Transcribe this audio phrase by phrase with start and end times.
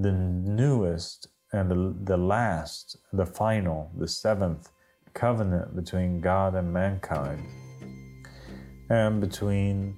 [0.00, 4.70] the newest and the, the last, the final, the seventh
[5.14, 7.42] covenant between God and mankind,
[8.90, 9.96] and between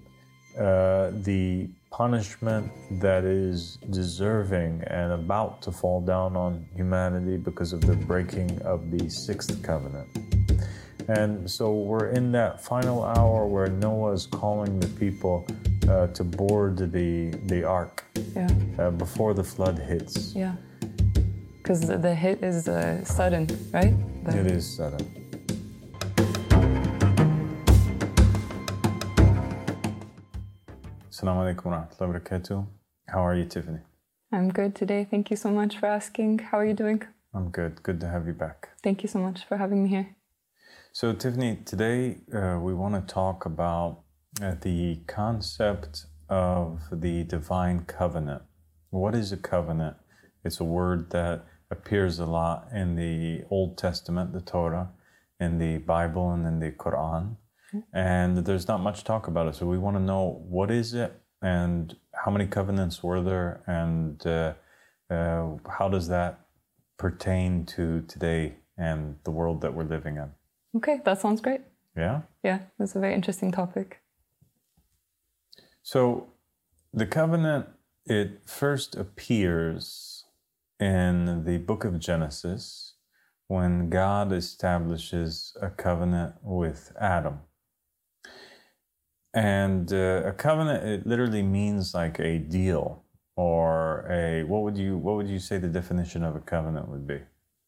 [0.58, 7.80] uh, the punishment that is deserving and about to fall down on humanity because of
[7.80, 10.39] the breaking of the sixth covenant.
[11.08, 15.46] And so we're in that final hour where Noah is calling the people
[15.88, 18.04] uh, to board the the ark
[18.36, 18.48] Yeah.
[18.78, 20.34] uh, before the flood hits.
[20.34, 20.54] Yeah.
[21.58, 23.94] Because the, the hit is uh, sudden, right?
[24.24, 25.06] The- It is sudden.
[31.10, 32.66] Assalamu alaikum wa rahmatullahi wa barakatuh.
[33.08, 33.78] How are you, Tiffany?
[34.32, 35.06] I'm good today.
[35.10, 36.38] Thank you so much for asking.
[36.38, 37.02] How are you doing?
[37.34, 37.82] I'm good.
[37.82, 38.70] Good to have you back.
[38.82, 40.16] Thank you so much for having me here.
[40.92, 44.02] So, Tiffany, today uh, we want to talk about
[44.42, 48.42] uh, the concept of the divine covenant.
[48.90, 49.98] What is a covenant?
[50.44, 54.90] It's a word that appears a lot in the Old Testament, the Torah,
[55.38, 57.36] in the Bible, and in the Quran.
[57.94, 59.54] And there's not much talk about it.
[59.54, 64.26] So, we want to know what is it and how many covenants were there and
[64.26, 64.54] uh,
[65.08, 66.40] uh, how does that
[66.98, 70.32] pertain to today and the world that we're living in?
[70.76, 71.62] Okay, that sounds great.
[71.96, 72.22] Yeah.
[72.42, 74.00] Yeah, that's a very interesting topic.
[75.82, 76.28] So
[76.92, 77.66] the covenant,
[78.06, 80.24] it first appears
[80.78, 82.94] in the book of Genesis
[83.48, 87.40] when God establishes a covenant with Adam.
[89.34, 93.04] And uh, a covenant, it literally means like a deal
[93.36, 97.06] or a, what would you, what would you say the definition of a covenant would
[97.06, 97.20] be?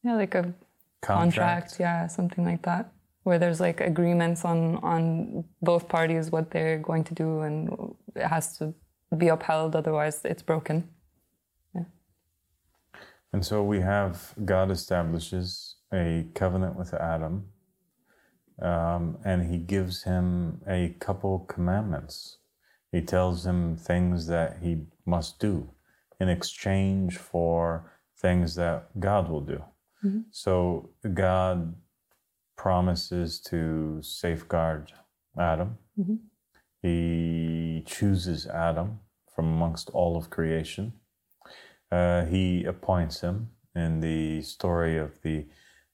[0.03, 0.55] Yeah, like a
[1.03, 2.93] contract, yeah, something like that,
[3.25, 8.27] where there's like agreements on on both parties what they're going to do, and it
[8.27, 8.75] has to
[9.17, 9.77] be upheld.
[9.77, 10.89] Otherwise, it's broken.
[11.75, 11.85] Yeah.
[13.33, 17.49] And so we have God establishes a covenant with Adam,
[18.61, 22.39] um, and he gives him a couple commandments.
[22.93, 25.71] He tells him things that he must do
[26.21, 29.65] in exchange for things that God will do.
[30.31, 31.75] So God
[32.57, 34.93] promises to safeguard
[35.39, 35.79] Adam.
[36.83, 39.01] He chooses Adam
[39.35, 40.95] from amongst all of creation.
[41.91, 45.47] Uh, he appoints him in the story of the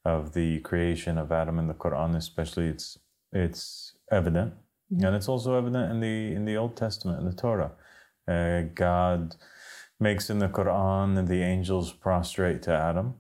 [0.05, 2.67] of the creation of Adam in the Quran, especially.
[2.69, 2.99] It's
[3.33, 4.55] it's evident,
[4.91, 7.73] and it's also evident in the in the Old Testament in the Torah.
[8.27, 9.37] Uh, God
[10.01, 13.15] makes in the Quran the angels prostrate to Adam.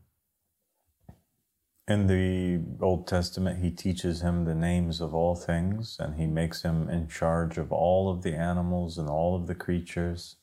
[1.88, 6.60] In the Old Testament, he teaches him the names of all things, and he makes
[6.62, 10.36] him in charge of all of the animals and all of the creatures.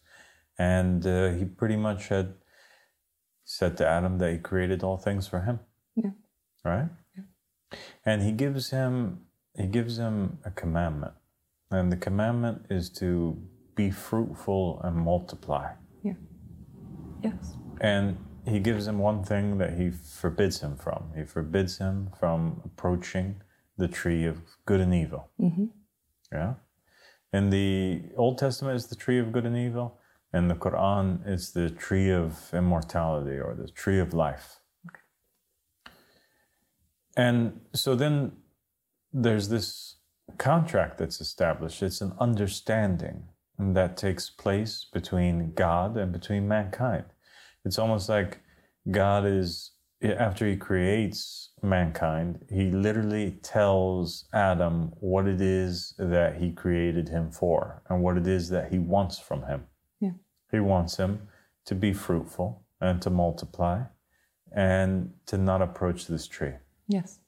[0.58, 2.34] And uh, he pretty much had
[3.44, 5.60] said to Adam that he created all things for him.
[5.96, 6.12] Yeah.
[6.64, 6.90] Right?
[8.06, 9.22] And he gives him
[9.56, 11.14] he gives him a commandment.
[11.72, 13.42] And the commandment is to
[13.76, 15.72] be fruitful and multiply.
[16.04, 16.14] Yeah.
[17.24, 17.56] Yes.
[17.82, 18.18] And
[18.48, 21.12] he gives him one thing that he forbids him from.
[21.16, 23.42] He forbids him from approaching
[23.78, 25.30] the tree of good and evil.
[25.40, 25.66] Mm-hmm.
[26.32, 26.54] Yeah.
[27.34, 30.00] In the Old Testament is the tree of good and evil.
[30.34, 34.60] In the Quran is the tree of immortality or the tree of life.
[37.18, 38.34] And so then
[39.14, 39.96] there's this
[40.38, 41.82] contract that's established.
[41.82, 47.06] It's an understanding that takes place between God and between mankind.
[47.66, 48.40] It's almost like
[48.90, 49.72] God is,
[50.02, 57.32] after he creates mankind, he literally tells Adam what it is that he created him
[57.32, 59.66] for and what it is that he wants from him.
[60.00, 60.12] Yeah.
[60.52, 61.28] He wants him
[61.66, 63.82] to be fruitful and to multiply
[64.56, 66.54] and to not approach this tree.
[66.88, 67.20] Yes.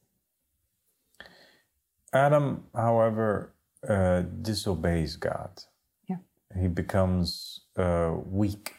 [2.13, 3.53] Adam, however,
[3.87, 5.63] uh, disobeys God.
[6.07, 6.17] Yeah.
[6.59, 8.75] He becomes uh, weak.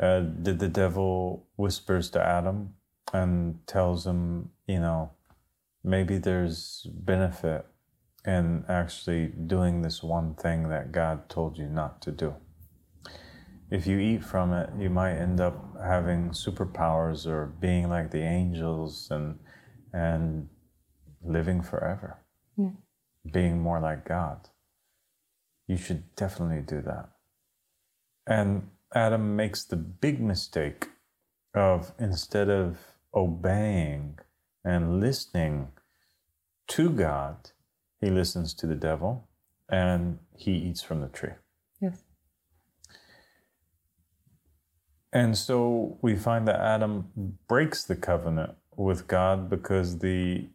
[0.00, 2.74] Uh, the, the devil whispers to Adam
[3.12, 5.10] and tells him, you know,
[5.82, 7.66] maybe there's benefit
[8.26, 12.34] in actually doing this one thing that God told you not to do.
[13.70, 18.22] If you eat from it, you might end up having superpowers or being like the
[18.22, 19.38] angels and
[19.92, 20.48] and
[21.22, 22.18] living forever
[23.32, 24.48] being more like God.
[25.66, 27.08] You should definitely do that.
[28.26, 30.88] And Adam makes the big mistake
[31.54, 32.78] of instead of
[33.14, 34.18] obeying
[34.64, 35.68] and listening
[36.68, 37.50] to God,
[38.00, 39.28] he listens to the devil
[39.68, 41.34] and he eats from the tree.
[41.80, 42.02] Yes.
[45.12, 50.48] And so we find that Adam breaks the covenant with God because the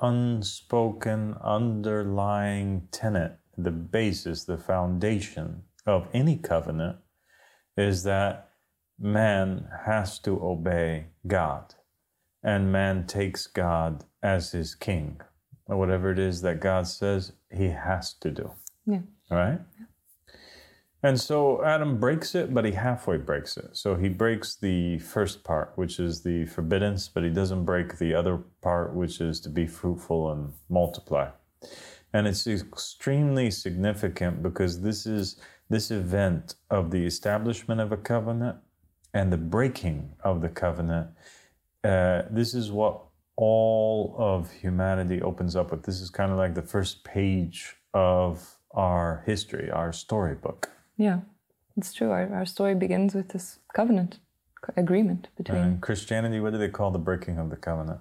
[0.00, 6.98] unspoken underlying tenet, the basis, the foundation of any covenant
[7.76, 8.50] is that
[8.98, 11.74] man has to obey God
[12.42, 15.20] and man takes God as his king.
[15.66, 18.52] Or whatever it is that God says, he has to do.
[18.86, 19.00] Yeah.
[19.30, 19.58] All right?
[19.78, 19.86] Yeah.
[21.02, 23.76] And so Adam breaks it, but he halfway breaks it.
[23.76, 28.14] So he breaks the first part, which is the forbiddance, but he doesn't break the
[28.14, 31.30] other part, which is to be fruitful and multiply.
[32.12, 35.36] And it's extremely significant because this is
[35.68, 38.58] this event of the establishment of a covenant
[39.12, 41.08] and the breaking of the covenant.
[41.82, 43.02] Uh, this is what
[43.36, 45.84] all of humanity opens up with.
[45.84, 50.70] This is kind of like the first page of our history, our storybook.
[50.96, 51.20] Yeah,
[51.76, 52.10] it's true.
[52.10, 54.18] Our, our story begins with this covenant
[54.76, 55.58] agreement between.
[55.58, 58.00] And Christianity, what do they call the breaking of the covenant?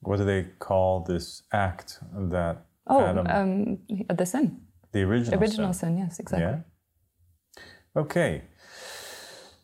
[0.00, 3.78] What do they call this act that oh, Adam, um,
[4.16, 4.60] the sin.
[4.92, 5.96] The original, original sin.
[5.96, 6.46] sin yes, exactly.
[6.46, 6.60] Yeah.
[7.96, 8.42] Okay.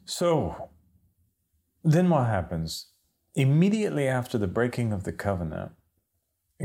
[0.04, 0.70] So
[1.84, 2.88] then what happens?
[3.34, 5.72] Immediately after the breaking of the covenant,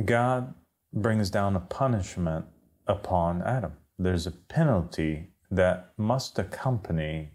[0.03, 0.53] God
[0.91, 2.45] brings down a punishment
[2.87, 3.73] upon Adam.
[3.97, 7.31] There's a penalty that must accompany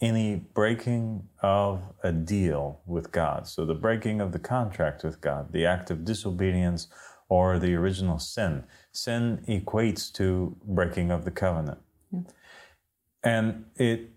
[0.00, 3.46] any breaking of a deal with God.
[3.46, 6.88] So, the breaking of the contract with God, the act of disobedience,
[7.30, 8.64] or the original sin.
[8.92, 11.78] Sin equates to breaking of the covenant.
[12.12, 12.20] Yeah.
[13.22, 14.10] And it,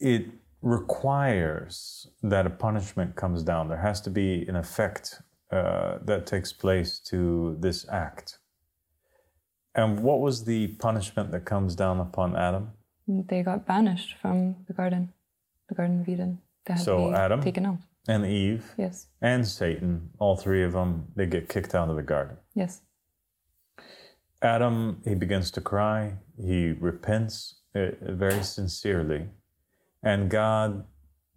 [0.00, 0.26] it
[0.62, 3.68] requires that a punishment comes down.
[3.68, 5.20] There has to be an effect
[5.52, 8.38] uh, that takes place to this act.
[9.74, 12.70] And what was the punishment that comes down upon Adam?
[13.06, 15.12] They got banished from the garden,
[15.68, 16.40] the Garden of Eden.
[16.64, 17.78] They had so to be Adam taken out.
[18.08, 18.74] And Eve.
[18.78, 19.08] Yes.
[19.20, 22.36] And Satan, all three of them, they get kicked out of the garden.
[22.54, 22.82] Yes.
[24.42, 26.14] Adam, he begins to cry.
[26.38, 29.28] He repents uh, very sincerely.
[30.02, 30.84] And God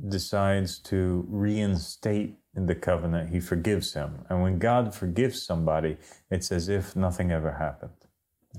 [0.07, 4.25] decides to reinstate in the covenant, he forgives him.
[4.29, 5.97] And when God forgives somebody,
[6.29, 7.93] it's as if nothing ever happened.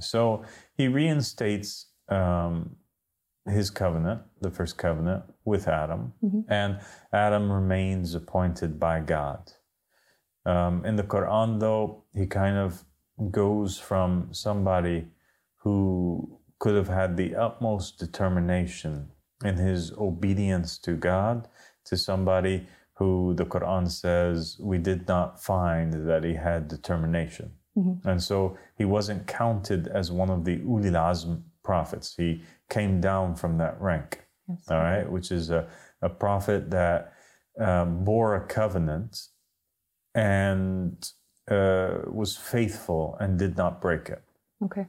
[0.01, 2.77] So he reinstates um,
[3.47, 6.41] his covenant, the first covenant, with Adam, mm-hmm.
[6.49, 6.81] and
[7.13, 9.53] Adam remains appointed by God.
[10.47, 12.85] Um, in the Quran, though, he kind of
[13.31, 15.09] goes from somebody
[15.57, 19.11] who could have had the utmost determination
[19.45, 21.49] in his obedience to God
[21.85, 27.51] to somebody who the Quran says we did not find that he had determination.
[27.77, 28.07] Mm-hmm.
[28.07, 32.15] And so he wasn't counted as one of the ulil azm prophets.
[32.17, 34.65] He came down from that rank, yes.
[34.71, 35.69] all right, which is a,
[36.01, 37.13] a prophet that
[37.61, 39.29] um, bore a covenant
[40.15, 41.11] and
[41.51, 44.23] uh, was faithful and did not break it.
[44.65, 44.87] Okay.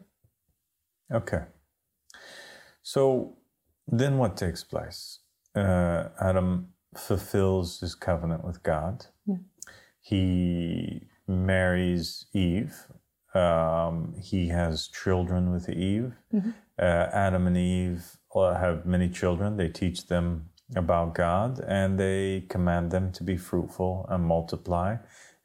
[1.11, 1.43] Okay.
[2.83, 3.37] So
[3.87, 5.19] then what takes place?
[5.55, 9.05] Uh, Adam fulfills his covenant with God.
[9.25, 9.35] Yeah.
[10.01, 12.75] He marries Eve.
[13.33, 16.13] Um, he has children with Eve.
[16.33, 16.51] Mm-hmm.
[16.81, 19.57] Uh, Adam and Eve have many children.
[19.57, 24.97] They teach them about God and they command them to be fruitful and multiply.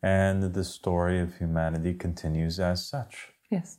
[0.03, 3.29] And the story of humanity continues as such.
[3.51, 3.79] Yes.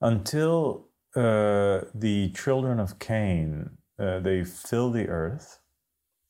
[0.00, 5.60] Until uh, the children of Cain, uh, they fill the earth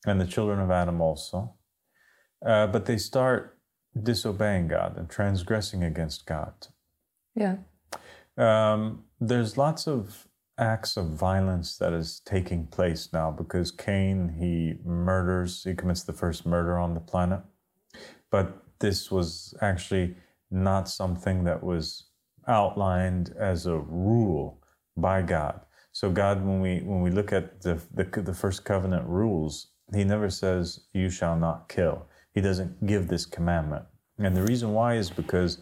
[0.05, 1.55] and the children of Adam also.
[2.45, 3.57] Uh, but they start
[4.03, 6.53] disobeying God and transgressing against God.
[7.33, 7.57] Yeah.
[8.37, 14.75] Um, there's lots of acts of violence that is taking place now because Cain, he
[14.87, 17.41] murders, he commits the first murder on the planet.
[18.31, 20.15] But this was actually
[20.51, 22.05] not something that was
[22.47, 24.61] outlined as a rule
[24.95, 25.61] by God.
[25.91, 30.03] So God, when we when we look at the, the the, first covenant rules, he
[30.03, 32.07] never says, You shall not kill.
[32.33, 33.85] He doesn't give this commandment.
[34.17, 35.59] And the reason why is because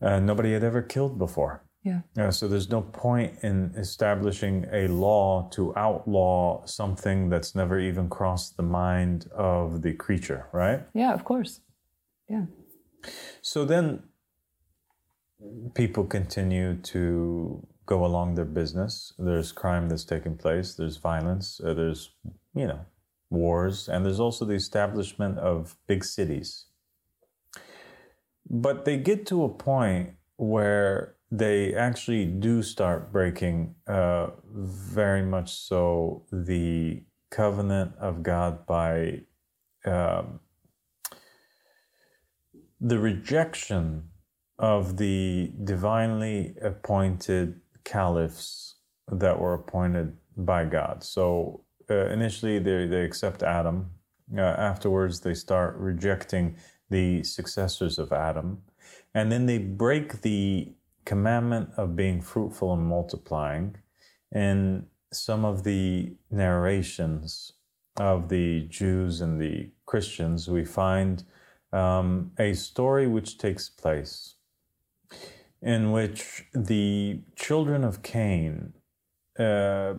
[0.00, 1.63] uh, nobody had ever killed before.
[1.84, 2.00] Yeah.
[2.18, 8.08] Uh, so there's no point in establishing a law to outlaw something that's never even
[8.08, 10.80] crossed the mind of the creature, right?
[10.94, 11.60] Yeah, of course.
[12.26, 12.46] Yeah.
[13.42, 14.02] So then
[15.74, 19.12] people continue to go along their business.
[19.18, 22.12] There's crime that's taking place, there's violence, uh, there's,
[22.54, 22.80] you know,
[23.28, 26.64] wars, and there's also the establishment of big cities.
[28.48, 35.52] But they get to a point where they actually do start breaking uh, very much
[35.52, 39.22] so the covenant of God by
[39.84, 40.40] um,
[42.80, 44.10] the rejection
[44.58, 48.76] of the divinely appointed caliphs
[49.10, 51.02] that were appointed by God.
[51.02, 53.90] So uh, initially they, they accept Adam.
[54.36, 56.56] Uh, afterwards, they start rejecting
[56.90, 58.62] the successors of Adam.
[59.14, 60.72] And then they break the
[61.04, 63.76] commandment of being fruitful and multiplying.
[64.32, 67.52] In some of the narrations
[67.96, 71.24] of the Jews and the Christians, we find
[71.72, 74.34] um, a story which takes place
[75.64, 78.74] in which the children of Cain
[79.38, 79.94] uh,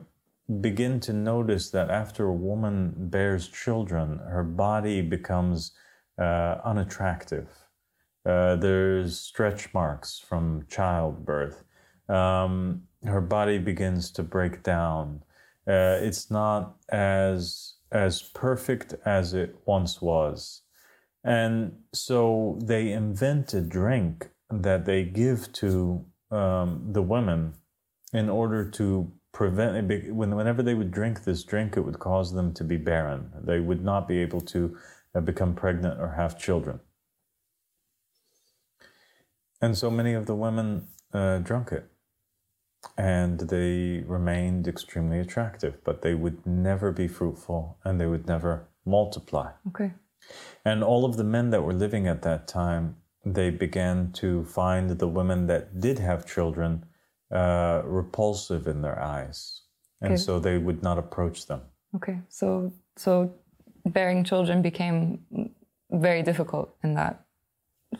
[0.62, 5.72] begin to notice that after a woman bears children, her body becomes
[6.20, 7.48] uh, unattractive.
[8.26, 11.64] Uh, there's stretch marks from childbirth.
[12.10, 15.24] Um, her body begins to break down.
[15.68, 20.64] Uh, it's not as as perfect as it once was,
[21.24, 27.54] and so they invent a drink that they give to um, the women
[28.14, 32.64] in order to prevent whenever they would drink this drink it would cause them to
[32.64, 34.78] be barren they would not be able to
[35.14, 36.80] uh, become pregnant or have children
[39.62, 41.88] and so many of the women uh, drank it.
[42.98, 48.68] And they remained extremely attractive but they would never be fruitful and they would never
[48.86, 49.52] multiply.
[49.70, 49.92] Okay.
[50.64, 54.92] And all of the men that were living at that time they began to find
[54.92, 56.86] the women that did have children
[57.32, 59.64] uh, repulsive in their eyes,
[60.00, 60.22] and okay.
[60.22, 61.62] so they would not approach them.
[61.96, 63.34] Okay, so so
[63.86, 65.20] bearing children became
[65.92, 67.25] very difficult in that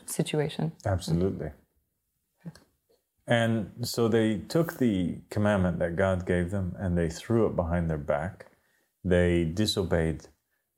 [0.06, 0.72] situation.
[0.84, 1.50] Absolutely.
[3.26, 7.90] And so they took the commandment that God gave them and they threw it behind
[7.90, 8.46] their back.
[9.04, 10.28] They disobeyed.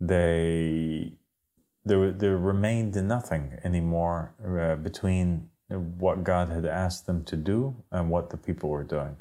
[0.01, 1.13] They
[1.85, 8.11] there there remained nothing anymore uh, between what God had asked them to do and
[8.11, 9.17] what the people were doing.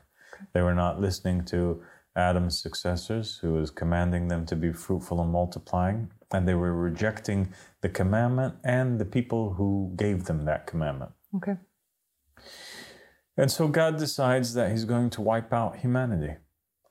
[0.53, 1.81] They were not listening to
[2.15, 7.53] Adam's successors, who was commanding them to be fruitful and multiplying, and they were rejecting
[7.81, 11.11] the commandment and the people who gave them that commandment.
[11.35, 11.57] Okay.
[13.37, 16.35] And so God decides that He's going to wipe out humanity,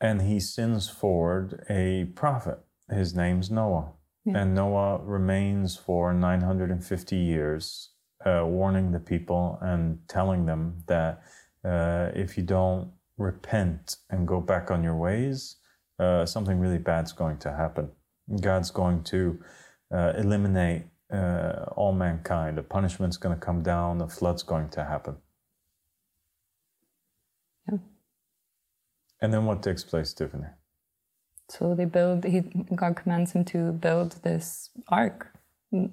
[0.00, 2.60] and He sends forward a prophet.
[2.88, 3.92] His name's Noah.
[4.24, 4.38] Yeah.
[4.38, 7.90] And Noah remains for 950 years
[8.24, 11.22] uh, warning the people and telling them that
[11.64, 15.56] uh, if you don't repent and go back on your ways,
[15.98, 17.90] uh, something really bad's going to happen.
[18.40, 19.38] God's going to
[19.94, 22.58] uh, eliminate uh, all mankind.
[22.58, 23.98] The punishment's going to come down.
[23.98, 25.16] The flood's going to happen.
[27.70, 27.78] Yeah.
[29.20, 30.48] And then what takes place, Tiffany?
[31.48, 32.24] So they build.
[32.24, 32.40] He
[32.74, 35.32] God commands him to build this ark,
[35.70, 35.92] in,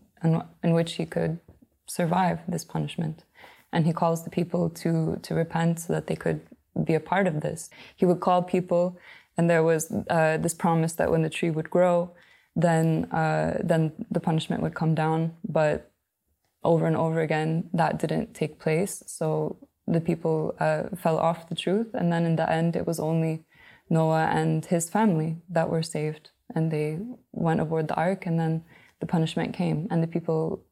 [0.63, 1.39] in which he could
[1.85, 3.25] survive this punishment.
[3.71, 6.41] And he calls the people to, to repent so that they could
[6.83, 7.69] be a part of this.
[7.95, 8.97] He would call people,
[9.37, 12.11] and there was uh, this promise that when the tree would grow,
[12.55, 15.33] then, uh, then the punishment would come down.
[15.47, 15.91] But
[16.63, 19.03] over and over again, that didn't take place.
[19.07, 19.57] So
[19.87, 21.89] the people uh, fell off the truth.
[21.93, 23.43] And then in the end, it was only
[23.89, 26.31] Noah and his family that were saved.
[26.55, 26.99] And they
[27.31, 28.63] went aboard the ark, and then
[28.99, 29.87] the punishment came.
[29.89, 30.63] And the people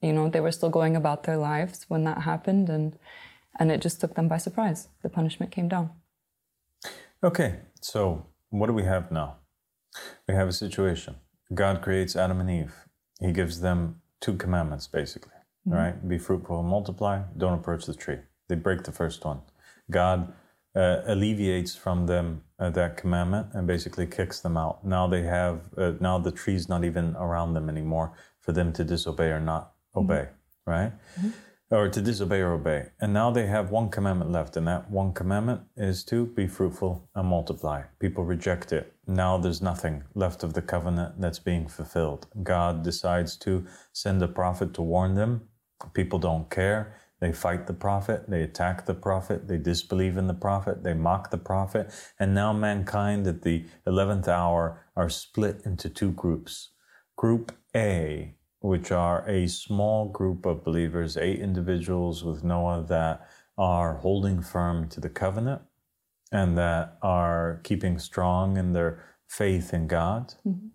[0.00, 2.96] you know they were still going about their lives when that happened and
[3.58, 5.90] and it just took them by surprise the punishment came down
[7.22, 9.36] okay so what do we have now
[10.28, 11.16] we have a situation
[11.54, 12.74] god creates adam and eve
[13.20, 15.32] he gives them two commandments basically
[15.66, 15.76] mm-hmm.
[15.76, 18.18] right be fruitful and multiply don't approach the tree
[18.48, 19.40] they break the first one
[19.90, 20.32] god
[20.74, 24.84] uh, alleviates from them uh, that commandment and basically kicks them out.
[24.84, 28.84] Now they have uh, now the tree's not even around them anymore for them to
[28.84, 30.70] disobey or not obey, mm-hmm.
[30.70, 30.92] right?
[31.18, 31.30] Mm-hmm.
[31.72, 32.86] Or to disobey or obey.
[33.00, 37.08] And now they have one commandment left, and that one commandment is to be fruitful
[37.14, 37.82] and multiply.
[38.00, 38.92] People reject it.
[39.06, 42.26] Now there's nothing left of the covenant that's being fulfilled.
[42.42, 45.42] God decides to send a prophet to warn them.
[45.94, 46.96] People don't care.
[47.20, 51.30] They fight the prophet, they attack the prophet, they disbelieve in the prophet, they mock
[51.30, 56.70] the prophet, and now mankind at the 11th hour are split into two groups.
[57.16, 63.26] Group A, which are a small group of believers, eight individuals with Noah that
[63.56, 65.62] are holding firm to the covenant
[66.32, 70.34] and that are keeping strong in their faith in God.
[70.46, 70.68] Mm-hmm.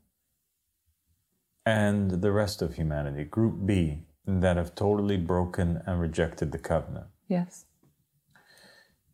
[1.66, 7.08] And the rest of humanity, Group B, that have totally broken and rejected the covenant.
[7.28, 7.66] Yes.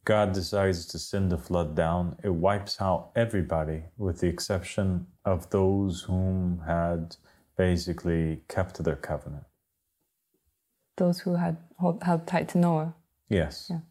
[0.03, 5.49] God decides to send the flood down, it wipes out everybody with the exception of
[5.51, 7.15] those whom had
[7.61, 9.43] basically kept their covenant.
[10.97, 12.95] Those who had held tight to Noah.
[13.29, 13.67] Yes.
[13.69, 13.81] Yeah.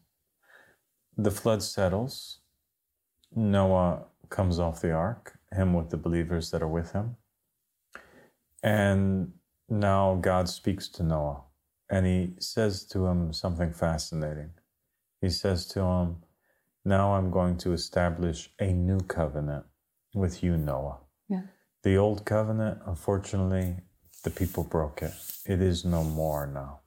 [1.15, 2.39] The flood settles.
[3.33, 7.15] Noah comes off the ark, him with the believers that are with him.
[8.61, 9.31] And
[9.69, 11.43] now God speaks to Noah
[11.89, 14.51] and he says to him something fascinating.
[15.21, 16.17] He says to him,
[16.83, 19.63] Now I'm going to establish a new covenant
[20.13, 20.97] with you, Noah.
[21.29, 21.43] Yeah.
[21.83, 23.77] The old covenant, unfortunately,
[24.23, 25.13] the people broke it.
[25.45, 26.81] It is no more now.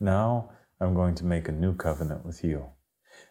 [0.00, 2.66] Now I'm going to make a new covenant with you.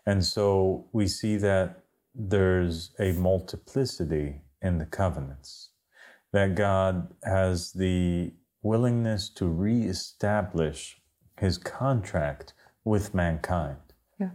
[0.06, 1.84] And so we see that
[2.16, 5.70] there's a multiplicity in the covenants,
[6.34, 11.00] that God has the willingness to reestablish
[11.40, 13.78] his contract with mankind.
[14.20, 14.32] Yeah.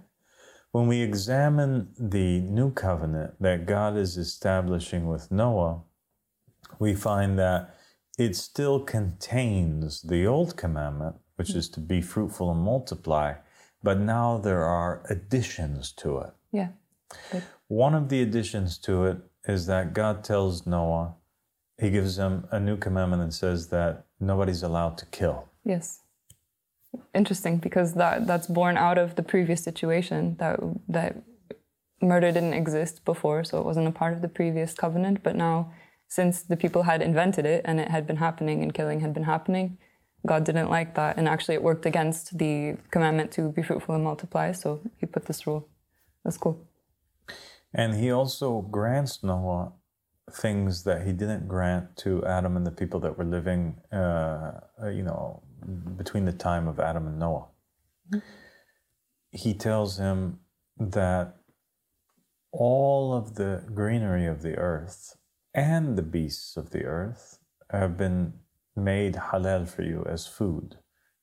[0.71, 5.83] When we examine the new covenant that God is establishing with Noah,
[6.79, 7.75] we find that
[8.19, 11.57] it still contains the old commandment, which mm.
[11.57, 13.35] is to be fruitful and multiply,
[13.83, 16.31] but now there are additions to it.
[16.52, 16.69] Yeah.
[17.31, 21.14] But- One of the additions to it is that God tells Noah,
[21.79, 25.49] he gives him a new commandment and says that nobody's allowed to kill.
[25.64, 26.00] Yes.
[27.14, 31.17] Interesting because that that's born out of the previous situation that that
[32.02, 35.73] murder didn't exist before, so it wasn't a part of the previous covenant, but now
[36.16, 39.28] since the people had invented it and it had been happening and killing had been
[39.35, 39.78] happening,
[40.26, 44.04] God didn't like that and actually it worked against the commandment to be fruitful and
[44.04, 45.66] multiply, so he put this rule.
[46.23, 46.57] That's cool.
[47.73, 49.73] And he also grants Noah
[50.31, 54.61] things that he didn't grant to Adam and the people that were living, uh,
[54.99, 55.42] you know,
[55.97, 57.47] between the time of Adam and Noah.
[59.31, 60.40] He tells him
[60.78, 61.37] that
[62.52, 65.16] all of the greenery of the earth
[65.54, 67.38] and the beasts of the earth
[67.71, 68.35] have been
[68.76, 70.76] made halal for you as food.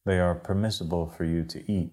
[0.05, 1.91] They are permissible for you to eat.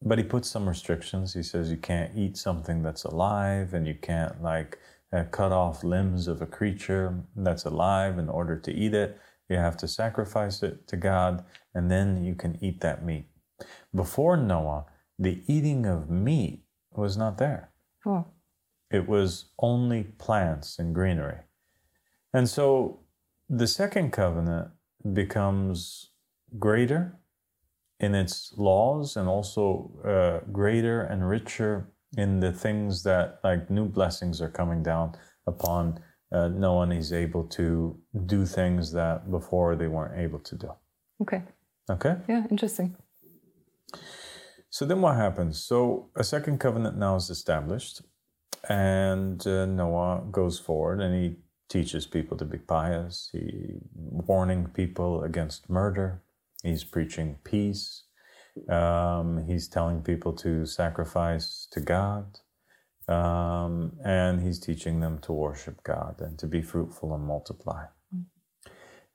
[0.00, 1.34] But he puts some restrictions.
[1.34, 4.78] He says you can't eat something that's alive and you can't like
[5.12, 9.18] uh, cut off limbs of a creature that's alive in order to eat it.
[9.48, 13.26] You have to sacrifice it to God, and then you can eat that meat.
[13.94, 14.86] Before Noah,
[15.18, 17.70] the eating of meat was not there.
[18.06, 18.26] Oh.
[18.92, 21.38] It was only plants and greenery.
[22.32, 23.00] And so
[23.48, 24.68] the second covenant
[25.12, 26.10] becomes
[26.58, 27.18] greater
[28.00, 33.86] in its laws and also uh, greater and richer in the things that like new
[33.86, 35.14] blessings are coming down
[35.46, 35.98] upon
[36.32, 40.70] uh, no one is able to do things that before they weren't able to do.
[41.20, 41.42] Okay.
[41.90, 42.16] Okay.
[42.28, 42.96] Yeah, interesting.
[44.70, 45.62] So then what happens?
[45.62, 48.00] So a second covenant now is established,
[48.68, 51.36] and uh, Noah goes forward and he
[51.68, 53.30] teaches people to be pious.
[53.32, 56.22] He warning people against murder.
[56.62, 58.04] He's preaching peace.
[58.68, 62.38] Um, he's telling people to sacrifice to God.
[63.08, 67.86] Um, and he's teaching them to worship God and to be fruitful and multiply.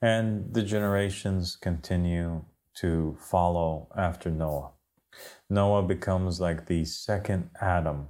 [0.02, 2.44] And the generations continue
[2.76, 4.72] to follow after Noah.
[5.50, 8.10] Noah becomes like the second Adam.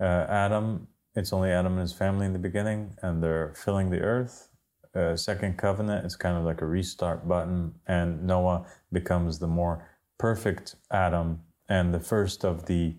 [0.00, 4.00] Uh, Adam, it's only Adam and his family in the beginning, and they're filling the
[4.00, 4.48] earth.
[4.94, 9.88] Uh, second covenant is kind of like a restart button, and Noah becomes the more
[10.18, 12.96] perfect Adam and the first of the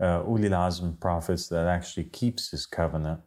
[0.00, 3.20] uh, Ulil Azm prophets that actually keeps his covenant,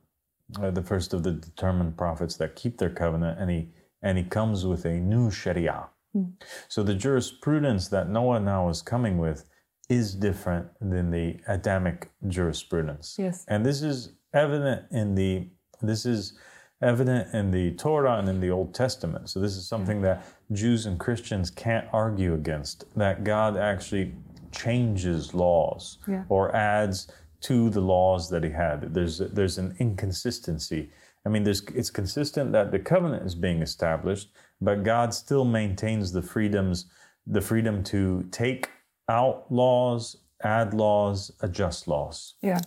[0.62, 3.70] uh, the first of the determined prophets that keep their covenant, and he
[4.02, 5.88] and he comes with a new Sharia.
[6.16, 6.34] Mm.
[6.68, 9.46] So the jurisprudence that Noah now is coming with
[9.94, 13.16] is different than the Adamic jurisprudence.
[13.20, 13.46] Yes.
[13.48, 15.48] And this is evident in the
[15.82, 16.34] this is
[16.82, 19.30] evident in the Torah and in the Old Testament.
[19.30, 24.14] So this is something that Jews and Christians can't argue against, that God actually
[24.52, 26.24] changes laws yeah.
[26.30, 28.94] or adds to the laws that he had.
[28.94, 30.90] There's there's an inconsistency.
[31.26, 34.30] I mean, there's it's consistent that the covenant is being established,
[34.60, 36.86] but God still maintains the freedoms,
[37.28, 38.70] the freedom to take
[39.10, 42.36] out laws, add laws, adjust laws.
[42.42, 42.62] Yeah,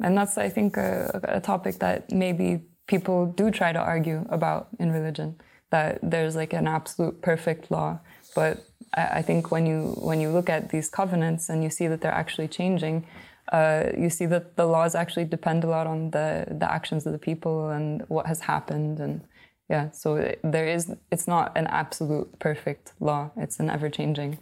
[0.00, 4.68] and that's I think a, a topic that maybe people do try to argue about
[4.78, 7.98] in religion that there's like an absolute perfect law.
[8.34, 12.00] But I, think when you when you look at these covenants and you see that
[12.02, 13.06] they're actually changing,
[13.50, 17.12] uh, you see that the laws actually depend a lot on the the actions of
[17.12, 19.22] the people and what has happened and
[19.68, 19.90] yeah.
[19.90, 23.30] So there is it's not an absolute perfect law.
[23.36, 24.38] It's an ever changing.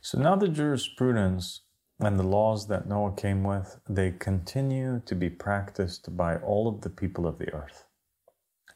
[0.00, 1.62] So now the jurisprudence
[2.00, 6.80] and the laws that Noah came with, they continue to be practiced by all of
[6.80, 7.84] the people of the earth.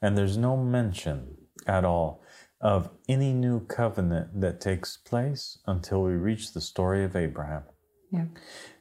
[0.01, 1.37] And there's no mention
[1.67, 2.23] at all
[2.61, 7.63] of any new covenant that takes place until we reach the story of Abraham.
[8.11, 8.27] Yeah.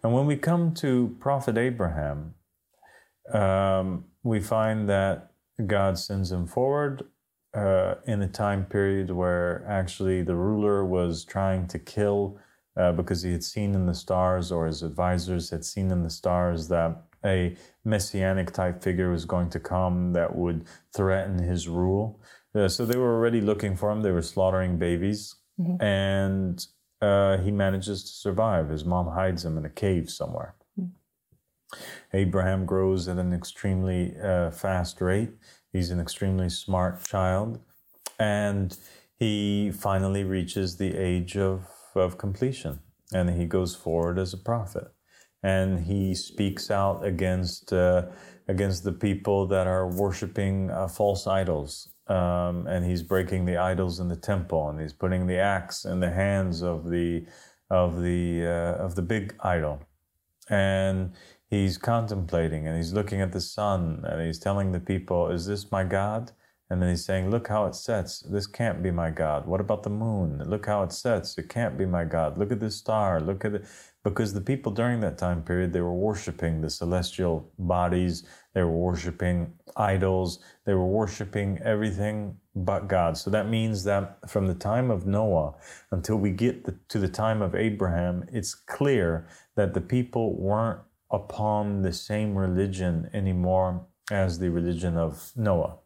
[0.04, 2.36] And when we come to Prophet Abraham,
[3.34, 5.32] um, we find that
[5.66, 7.04] God sends him forward
[7.54, 12.38] uh, in a time period where actually the ruler was trying to kill
[12.76, 16.10] uh, because he had seen in the stars, or his advisors had seen in the
[16.10, 22.20] stars, that a messianic type figure was going to come that would threaten his rule.
[22.54, 24.02] Uh, so they were already looking for him.
[24.02, 25.36] They were slaughtering babies.
[25.60, 25.84] Mm-hmm.
[25.84, 26.66] And
[27.02, 28.70] uh, he manages to survive.
[28.70, 30.56] His mom hides him in a cave somewhere.
[30.80, 31.78] Mm-hmm.
[32.14, 35.32] Abraham grows at an extremely uh, fast rate.
[35.74, 37.60] He's an extremely smart child.
[38.20, 38.78] And
[39.18, 42.80] he finally reaches the age of of completion,
[43.12, 44.88] and he goes forward as a prophet,
[45.42, 48.04] and he speaks out against uh,
[48.48, 54.00] against the people that are worshiping uh, false idols, um, and he's breaking the idols
[54.00, 57.26] in the temple, and he's putting the axe in the hands of the
[57.72, 59.82] of the uh, of the big idol,
[60.50, 61.14] and
[61.50, 65.72] he's contemplating and he's looking at the sun and he's telling the people, "Is this
[65.72, 66.32] my God?"
[66.70, 68.20] And then he's saying, Look how it sets.
[68.20, 69.48] This can't be my God.
[69.48, 70.44] What about the moon?
[70.46, 71.38] Look how it sets.
[71.38, 72.38] It can't be my God.
[72.38, 73.22] Look at this star.
[73.22, 73.66] Look at it.
[74.04, 78.24] Because the people during that time period, they were worshiping the celestial bodies.
[78.54, 80.40] They were worshiping idols.
[80.66, 83.18] They were worshiping everything but God.
[83.18, 85.56] So that means that from the time of Noah
[85.92, 90.80] until we get the, to the time of Abraham, it's clear that the people weren't
[91.12, 95.78] upon the same religion anymore as the religion of Noah.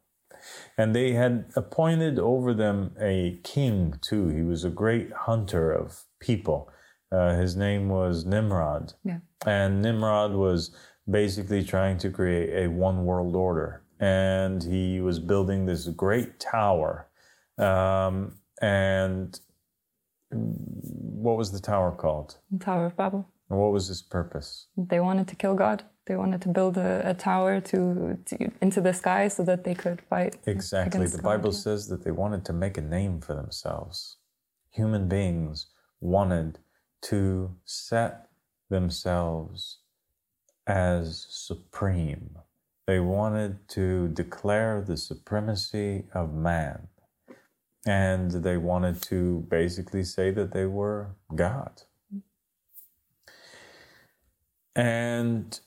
[0.78, 4.30] And they had appointed over them a king too.
[4.30, 6.70] He was a great hunter of people.
[7.12, 8.94] Uh, his name was Nimrod.
[9.04, 9.20] Yeah.
[9.46, 10.76] And Nimrod was
[11.10, 13.84] basically trying to create a one world order.
[14.00, 17.08] And he was building this great tower.
[17.58, 19.40] Um, and
[20.32, 22.38] what was the tower called?
[22.60, 23.28] Tower of Babel.
[23.52, 24.68] And what was his purpose?
[24.78, 25.84] They wanted to kill God.
[26.08, 29.76] They wanted to build a, a tower to, to, into the sky so that they
[29.76, 30.38] could fight.
[30.46, 31.06] Exactly.
[31.06, 34.16] The Bible says that they wanted to make a name for themselves.
[34.70, 35.68] Human beings
[36.00, 36.60] wanted
[37.02, 38.30] to set
[38.70, 39.80] themselves
[40.66, 42.38] as supreme.
[42.88, 46.88] They wanted to declare the supremacy of man.
[47.86, 51.82] And they wanted to basically say that they were God.
[54.76, 55.60] And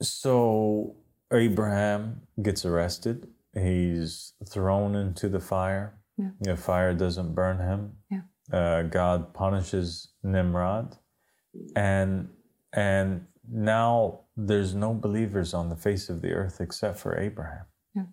[0.00, 0.96] so
[1.32, 3.28] Abraham gets arrested.
[3.54, 5.98] He's thrown into the fire.
[6.18, 6.30] Yeah.
[6.40, 7.92] The fire doesn't burn him.
[8.10, 8.22] Yeah.
[8.52, 10.96] Uh, God punishes Nimrod,
[11.76, 12.28] and
[12.72, 17.66] and now there's no believers on the face of the earth except for Abraham.
[17.94, 18.04] Yeah.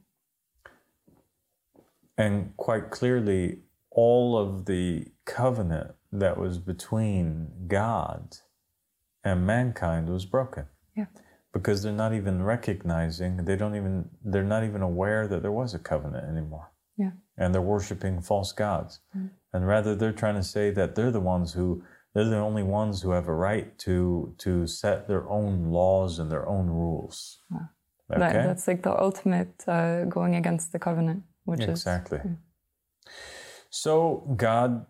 [2.17, 3.59] And quite clearly,
[3.91, 8.37] all of the covenant that was between God
[9.23, 10.65] and mankind was broken.
[10.95, 11.05] Yeah
[11.53, 15.73] because they're not even recognizing they don't even they're not even aware that there was
[15.73, 19.29] a covenant anymore yeah and they're worshiping false gods mm.
[19.53, 23.01] and rather they're trying to say that they're the ones who they're the only ones
[23.01, 27.57] who have a right to to set their own laws and their own rules yeah.
[28.11, 28.19] okay?
[28.19, 32.19] That, that's like the ultimate uh, going against the covenant which exactly.
[32.19, 32.37] is exactly
[33.69, 34.85] so god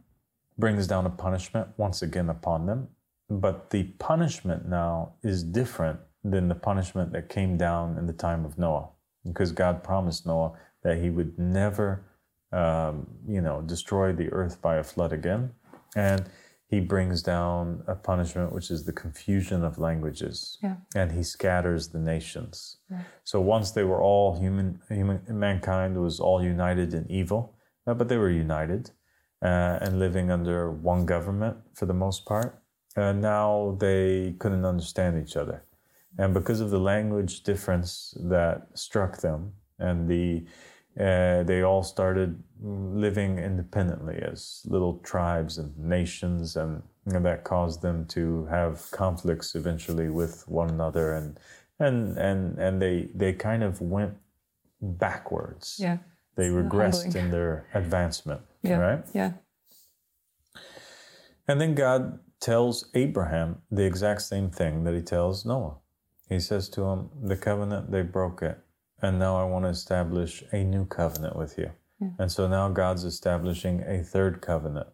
[0.57, 2.89] brings down a punishment once again upon them
[3.29, 8.45] but the punishment now is different than the punishment that came down in the time
[8.45, 8.89] of Noah,
[9.23, 12.05] because God promised Noah that he would never,
[12.51, 15.51] um, you know, destroy the earth by a flood again,
[15.95, 16.25] and
[16.67, 20.75] he brings down a punishment which is the confusion of languages, yeah.
[20.95, 22.77] and he scatters the nations.
[22.91, 23.01] Yeah.
[23.23, 27.55] So once they were all human, human mankind was all united in evil,
[27.87, 28.91] uh, but they were united
[29.41, 32.61] uh, and living under one government for the most part.
[32.95, 35.63] Uh, now they couldn't understand each other
[36.17, 40.43] and because of the language difference that struck them, and the
[40.99, 47.81] uh, they all started living independently as little tribes and nations, and, and that caused
[47.81, 51.39] them to have conflicts eventually with one another, and
[51.79, 54.15] and and and they they kind of went
[54.81, 55.77] backwards.
[55.79, 55.99] Yeah,
[56.35, 58.41] they regressed in their advancement.
[58.63, 59.05] Yeah, right.
[59.13, 59.33] Yeah.
[61.47, 65.77] And then God tells Abraham the exact same thing that he tells Noah.
[66.29, 68.59] He says to him, The covenant, they broke it.
[69.01, 71.71] And now I want to establish a new covenant with you.
[72.01, 72.09] Yeah.
[72.19, 74.87] And so now God's establishing a third covenant.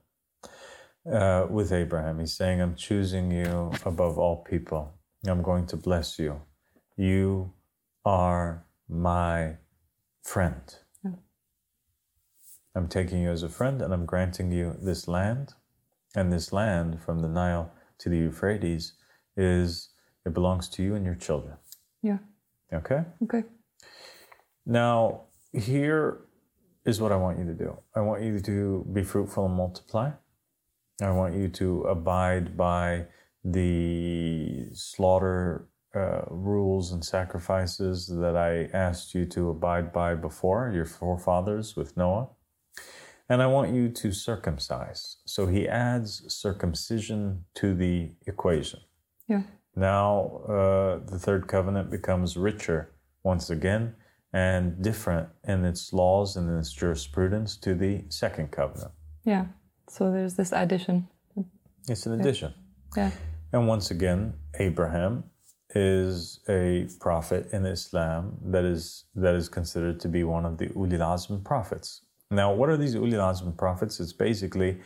[1.12, 2.20] uh, with Abraham.
[2.20, 4.94] He's saying, I'm choosing you above all people.
[5.28, 6.42] I'm going to bless you.
[6.98, 7.54] You
[8.06, 9.58] are my
[10.24, 10.62] friend.
[11.04, 11.12] Yeah.
[12.76, 15.54] I'm taking you as a friend and I'm granting you this land.
[16.16, 18.94] And this land from the Nile to the Euphrates
[19.36, 19.90] is,
[20.26, 21.56] it belongs to you and your children.
[22.02, 22.18] Yeah.
[22.74, 23.04] Okay?
[23.24, 23.44] Okay.
[24.66, 25.22] Now,
[25.54, 26.22] here
[26.86, 30.12] is what I want you to do I want you to be fruitful and multiply.
[31.02, 33.06] I want you to abide by
[33.44, 40.86] the slaughter uh, rules and sacrifices that I asked you to abide by before, your
[40.86, 42.30] forefathers with Noah.
[43.30, 45.18] And I want you to circumcise.
[45.26, 48.82] So he adds circumcision to the equation.
[49.28, 49.44] Yeah.
[49.76, 52.92] Now uh, the third covenant becomes richer
[53.24, 53.96] once again
[54.32, 58.92] and different in its laws and in its jurisprudence to the second covenant.
[59.24, 59.46] Yeah.
[59.90, 61.08] So there's this addition.
[61.88, 62.54] It's an addition.
[62.96, 63.12] Yeah.
[63.54, 65.24] And once again, Abraham
[65.74, 70.68] is a prophet in Islam that is that is considered to be one of the
[70.68, 72.02] ulil azm prophets.
[72.32, 74.00] Now, what are these ulil azm prophets?
[74.00, 74.80] It's basically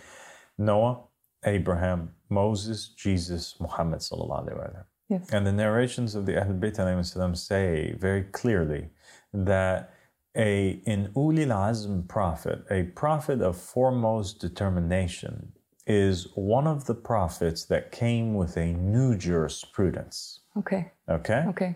[0.58, 1.00] Noah,
[1.46, 4.86] Abraham, Moses, Jesus, Muhammad sallallahu alaihi wasallam.
[5.10, 5.30] Yes.
[5.32, 8.90] And the narrations of the Ahl Bayt say very clearly
[9.34, 9.94] that
[10.38, 15.52] a an ulil azm prophet, a prophet of foremost determination,
[15.88, 20.42] is one of the prophets that came with a new jurisprudence.
[20.58, 20.92] Okay.
[21.10, 21.46] Okay.
[21.48, 21.76] Okay.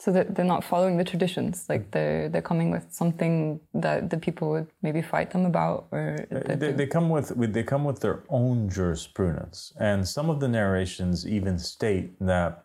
[0.00, 1.90] So that they're not following the traditions, like mm.
[1.90, 6.54] they're they're coming with something that the people would maybe fight them about, or uh,
[6.54, 10.46] they, they come with, with they come with their own jurisprudence, and some of the
[10.46, 12.64] narrations even state that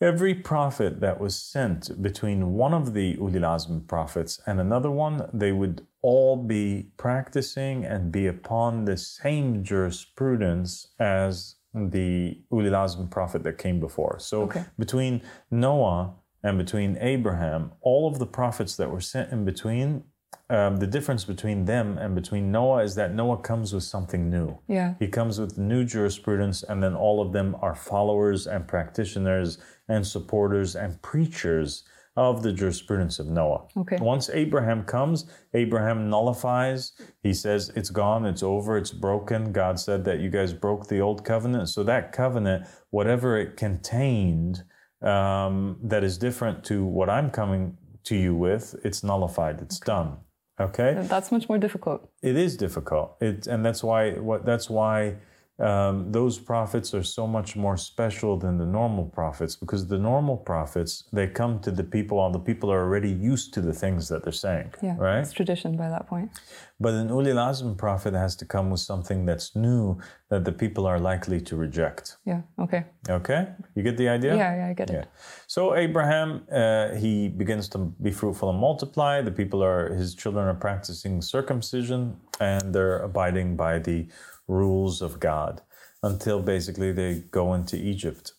[0.00, 5.30] Every prophet that was sent between one of the Ulil Azm prophets and another one,
[5.32, 13.10] they would all be practicing and be upon the same jurisprudence as the Ulil Azm
[13.10, 14.18] prophet that came before.
[14.18, 14.64] So okay.
[14.78, 20.04] between Noah and between Abraham, all of the prophets that were sent in between
[20.48, 24.58] um, the difference between them and between Noah is that Noah comes with something new.
[24.68, 24.94] Yeah.
[24.98, 29.58] He comes with new jurisprudence, and then all of them are followers and practitioners
[29.88, 31.84] and supporters and preachers
[32.16, 33.66] of the jurisprudence of Noah.
[33.76, 33.98] Okay.
[34.00, 36.92] Once Abraham comes, Abraham nullifies.
[37.22, 39.52] He says, It's gone, it's over, it's broken.
[39.52, 41.68] God said that you guys broke the old covenant.
[41.68, 44.64] So that covenant, whatever it contained,
[45.02, 49.86] um, that is different to what I'm coming to you with, it's nullified, it's okay.
[49.86, 50.16] done.
[50.58, 52.08] Okay, that's much more difficult.
[52.22, 53.16] It is difficult.
[53.20, 55.16] It and that's why what that's why
[55.58, 60.36] um, those prophets are so much more special than the normal prophets because the normal
[60.36, 64.06] prophets they come to the people all the people are already used to the things
[64.08, 65.20] that they're saying yeah right?
[65.20, 66.30] it's tradition by that point.
[66.78, 70.84] But an ulil azm prophet has to come with something that's new that the people
[70.86, 72.18] are likely to reject.
[72.26, 72.84] Yeah okay.
[73.08, 73.48] Okay?
[73.74, 74.36] You get the idea?
[74.36, 74.94] Yeah yeah i get it.
[74.94, 75.04] Yeah.
[75.46, 79.22] so abraham uh, he begins to be fruitful and multiply.
[79.22, 84.06] The people are his children are practicing circumcision and they're abiding by the
[84.48, 85.62] rules of God
[86.02, 88.32] until basically they go into Egypt.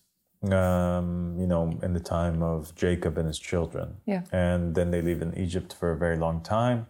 [0.51, 3.95] Um, you know, in the time of Jacob and his children.
[4.05, 4.21] Yeah.
[4.31, 6.85] And then they live in Egypt for a very long time.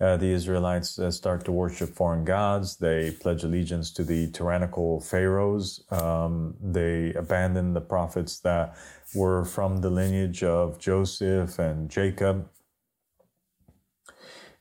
[0.00, 2.76] Uh, the Israelites uh, start to worship foreign gods.
[2.76, 5.84] They pledge allegiance to the tyrannical pharaohs.
[5.90, 8.76] Um, they abandon the prophets that
[9.14, 12.48] were from the lineage of Joseph and Jacob.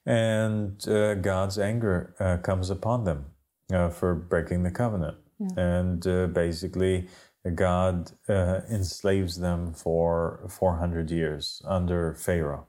[0.05, 3.27] And uh, God's anger uh, comes upon them
[3.71, 5.17] uh, for breaking the covenant.
[5.39, 5.47] Yeah.
[5.58, 7.08] And uh, basically,
[7.56, 12.67] God uh, enslaves them for 400 years under Pharaoh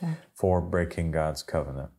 [0.00, 0.14] yeah.
[0.34, 1.90] for breaking God's covenant.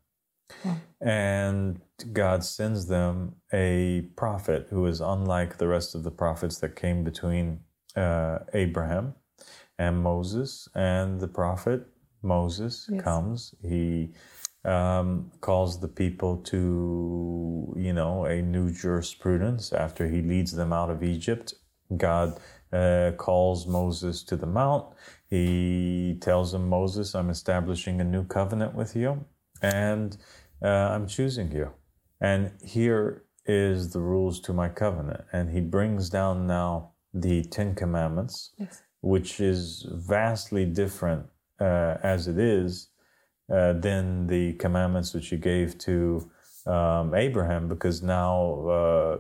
[0.64, 0.76] Yeah.
[1.02, 6.76] And God sends them a prophet who is unlike the rest of the prophets that
[6.76, 7.62] came between
[7.96, 9.16] uh, Abraham
[9.78, 10.70] and Moses.
[10.76, 11.88] And the prophet
[12.22, 13.02] Moses yes.
[13.02, 13.56] comes.
[13.62, 14.12] He
[14.66, 20.90] um, calls the people to, you know, a new jurisprudence after he leads them out
[20.90, 21.54] of Egypt.
[21.98, 22.40] God
[22.72, 24.86] uh, calls Moses to the mount.
[25.30, 29.26] He tells him, Moses, I'm establishing a new covenant with you
[29.62, 30.16] and
[30.62, 31.72] uh, I'm choosing you.
[32.22, 35.26] And here is the rules to my covenant.
[35.34, 38.82] And he brings down now the Ten Commandments, yes.
[39.02, 41.26] which is vastly different
[41.60, 42.90] uh, as it is
[43.52, 46.30] uh, than the commandments which you gave to
[46.66, 49.18] um, Abraham, because now, uh,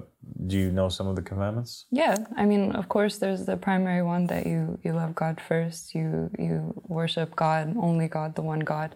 [0.47, 1.85] do you know some of the commandments?
[1.91, 5.93] Yeah, I mean, of course, there's the primary one that you you love God first,
[5.93, 8.95] you you worship God, only God, the one God.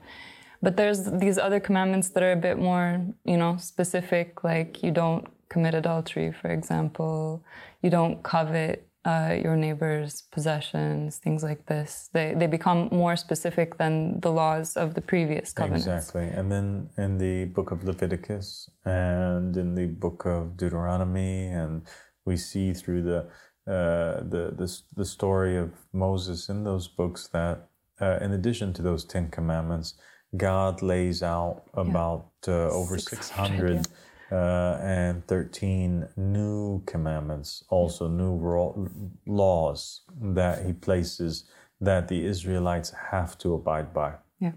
[0.61, 4.91] But there's these other commandments that are a bit more, you know, specific, like you
[4.91, 7.43] don't commit adultery, for example.
[7.81, 12.09] You don't covet uh, your neighbor's possessions, things like this.
[12.11, 15.87] They, they become more specific than the laws of the previous covenants.
[15.87, 16.25] Exactly.
[16.27, 21.83] And then in the book of Leviticus and in the book of Deuteronomy, and
[22.25, 23.19] we see through the,
[23.65, 27.69] uh, the, the, the story of Moses in those books that
[28.01, 29.93] uh, in addition to those Ten Commandments,
[30.35, 32.53] God lays out about yeah.
[32.55, 33.83] uh, over 600 yeah
[34.31, 38.89] uh, and 13 new commandments, also new
[39.25, 41.45] laws that he places
[41.79, 44.13] that the Israelites have to abide by.
[44.39, 44.51] Yeah.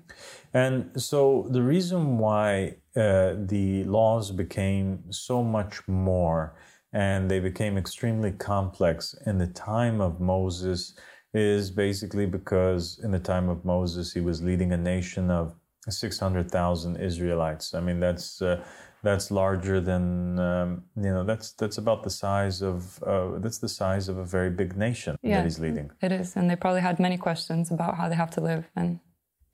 [0.53, 6.57] And so the reason why uh, the laws became so much more
[6.93, 10.95] and they became extremely complex in the time of Moses
[11.33, 15.55] is basically because in the time of Moses, he was leading a nation of
[15.89, 17.73] 600,000 Israelites.
[17.73, 18.63] I mean, that's uh,
[19.03, 23.69] that's larger than um, you know that's that's about the size of uh, that's the
[23.69, 25.91] size of a very big nation yeah, that he's leading.
[26.03, 29.01] it is and they probably had many questions about how they have to live and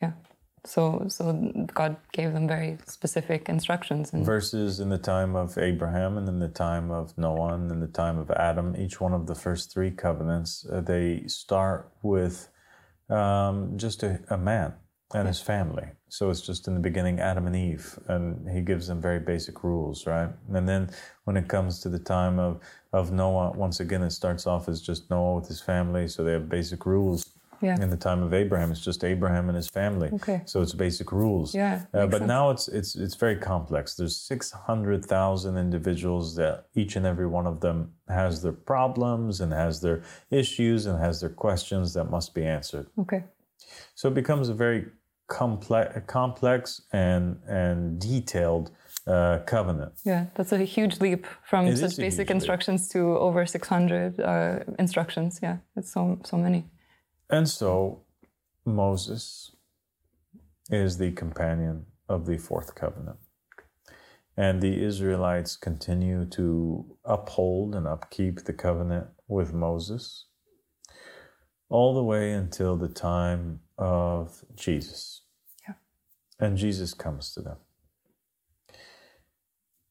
[0.02, 0.12] yeah.
[0.64, 1.24] So so
[1.72, 6.40] god gave them very specific instructions and verses in the time of abraham and in
[6.40, 9.72] the time of noah and in the time of adam each one of the first
[9.72, 12.48] three covenants uh, they start with
[13.08, 14.74] um, just a, a man
[15.14, 15.86] and his family.
[16.08, 19.62] So it's just in the beginning, Adam and Eve, and he gives them very basic
[19.62, 20.30] rules, right?
[20.52, 20.90] And then
[21.24, 22.60] when it comes to the time of,
[22.92, 26.08] of Noah, once again, it starts off as just Noah with his family.
[26.08, 27.30] So they have basic rules.
[27.62, 27.80] Yeah.
[27.80, 30.10] In the time of Abraham, it's just Abraham and his family.
[30.12, 30.42] Okay.
[30.44, 31.54] So it's basic rules.
[31.54, 31.86] Yeah.
[31.94, 32.28] Uh, but sense.
[32.28, 33.94] now it's it's it's very complex.
[33.94, 39.40] There's six hundred thousand individuals that each and every one of them has their problems
[39.40, 42.88] and has their issues and has their questions that must be answered.
[42.98, 43.24] Okay.
[43.96, 44.86] So it becomes a very
[45.26, 48.70] complex, complex and and detailed
[49.06, 49.94] uh, covenant.
[50.04, 52.92] Yeah, that's a huge leap from it such basic instructions leap.
[52.92, 55.40] to over 600 uh, instructions.
[55.42, 56.66] Yeah, it's so so many.
[57.30, 58.02] And so
[58.64, 59.56] Moses
[60.70, 63.18] is the companion of the fourth covenant.
[64.36, 70.25] And the Israelites continue to uphold and upkeep the covenant with Moses
[71.68, 75.22] all the way until the time of Jesus.
[75.66, 75.74] Yeah.
[76.38, 77.56] And Jesus comes to them.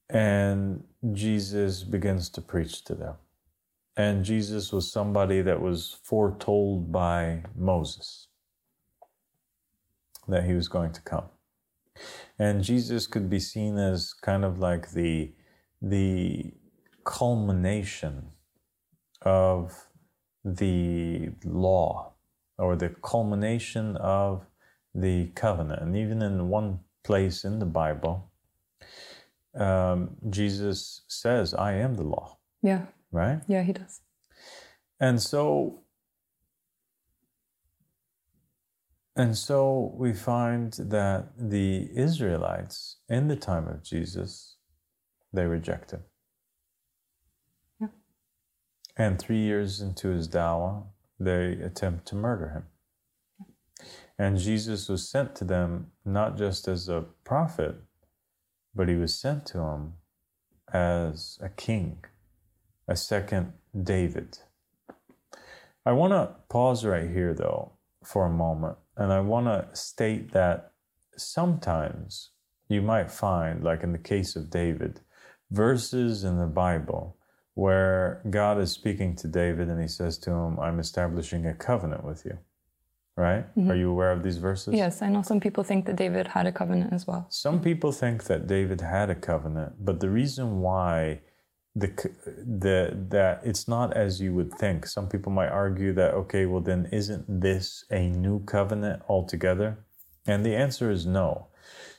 [0.10, 0.84] And
[1.14, 3.16] Jesus begins to preach to them.
[3.98, 8.28] And Jesus was somebody that was foretold by Moses
[10.28, 11.26] that he was going to come.
[12.38, 15.32] And Jesus could be seen as kind of like the,
[15.82, 16.52] the
[17.06, 18.32] culmination
[19.22, 19.85] of
[20.46, 22.14] the law
[22.58, 24.46] or the culmination of
[24.94, 25.82] the covenant.
[25.82, 28.32] And even in one place in the Bible,
[29.56, 32.38] um, Jesus says, I am the law.
[32.62, 32.86] Yeah.
[33.12, 33.42] Right?
[33.48, 34.02] Yeah, he does.
[35.00, 35.82] And so
[39.18, 44.58] and so we find that the Israelites in the time of Jesus,
[45.32, 46.04] they reject him.
[48.98, 50.84] And three years into his dawah,
[51.20, 52.64] they attempt to murder him.
[54.18, 57.76] And Jesus was sent to them not just as a prophet,
[58.74, 59.94] but he was sent to them
[60.72, 62.04] as a king,
[62.88, 63.54] a second
[63.84, 64.40] David.
[65.86, 70.32] I want to pause right here, though, for a moment, and I want to state
[70.32, 70.72] that
[71.18, 72.32] sometimes
[72.70, 75.02] you might find, like in the case of David,
[75.52, 77.18] verses in the Bible
[77.56, 82.04] where God is speaking to David and he says to him, I'm establishing a covenant
[82.04, 82.38] with you.
[83.18, 83.48] Right?
[83.56, 83.72] Mm-hmm.
[83.72, 84.74] Are you aware of these verses?
[84.74, 87.28] Yes, I know some people think that David had a covenant as well.
[87.30, 91.22] Some people think that David had a covenant, but the reason why
[91.76, 91.88] the
[92.38, 94.86] the that it's not as you would think.
[94.88, 99.78] Some people might argue that okay, well then isn't this a new covenant altogether?
[100.26, 101.48] And the answer is no.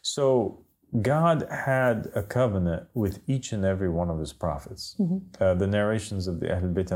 [0.02, 0.65] So
[1.02, 4.96] God had a covenant with each and every one of his prophets.
[4.98, 5.42] Mm-hmm.
[5.42, 6.86] Uh, the narrations of the Ahl Bayt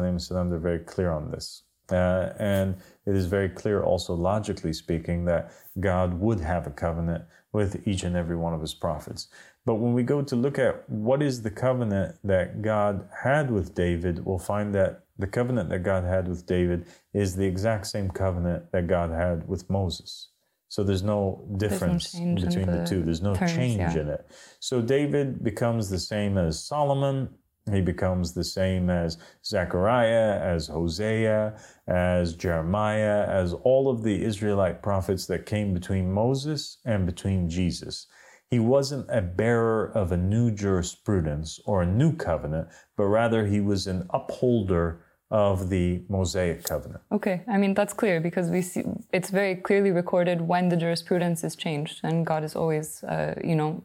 [0.51, 1.65] they're very clear on this.
[1.91, 7.25] Uh, and it is very clear, also logically speaking, that God would have a covenant
[7.53, 9.29] with each and every one of his prophets.
[9.67, 13.75] But when we go to look at what is the covenant that God had with
[13.75, 18.11] David, we'll find that the covenant that God had with David is the exact same
[18.11, 20.29] covenant that God had with Moses.
[20.71, 23.03] So there's no difference there's no between the, the, two.
[23.03, 23.99] There's no terms, change yeah.
[23.99, 24.25] in it.
[24.61, 27.29] So David becomes the same as Solomon.
[27.73, 31.59] He becomes the same as Zechariah, as Hosea,
[31.89, 38.07] as Jeremiah, as all of the Israelite prophets that came between Moses and between Jesus.
[38.51, 43.61] he wasn't a bearer of a new jurisprudence or a new covenant, but rather he
[43.61, 47.01] was an upholder of the Mosaic covenant.
[47.13, 51.45] Okay, I mean that's clear because we see it's very clearly recorded when the jurisprudence
[51.45, 53.81] is changed, and God is always, uh, you know,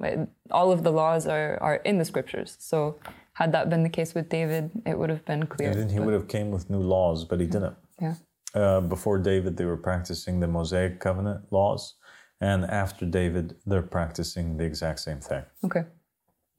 [0.50, 2.58] all of the laws are are in the scriptures.
[2.60, 2.98] So
[3.34, 5.70] had that been the case with David, it would have been clear.
[5.70, 7.76] And then he but, would have came with new laws, but he didn't.
[8.02, 8.16] Yeah.
[8.54, 11.96] Uh, before David, they were practicing the Mosaic covenant laws,
[12.42, 15.44] and after David, they're practicing the exact same thing.
[15.64, 15.84] Okay.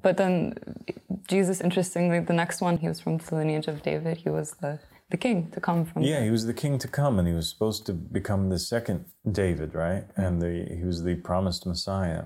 [0.03, 0.55] But then
[1.29, 4.19] Jesus, interestingly, the next one, he was from the lineage of David.
[4.19, 4.79] He was the,
[5.11, 6.03] the king to come from.
[6.03, 9.07] Yeah, he was the king to come, and he was supposed to become the second
[9.31, 10.05] David, right?
[10.17, 12.25] And the, he was the promised Messiah.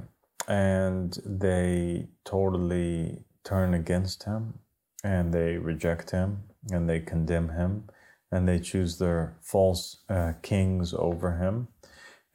[0.48, 4.58] And they totally turn against him,
[5.02, 7.84] and they reject him, and they condemn him,
[8.30, 11.68] and they choose their false uh, kings over him,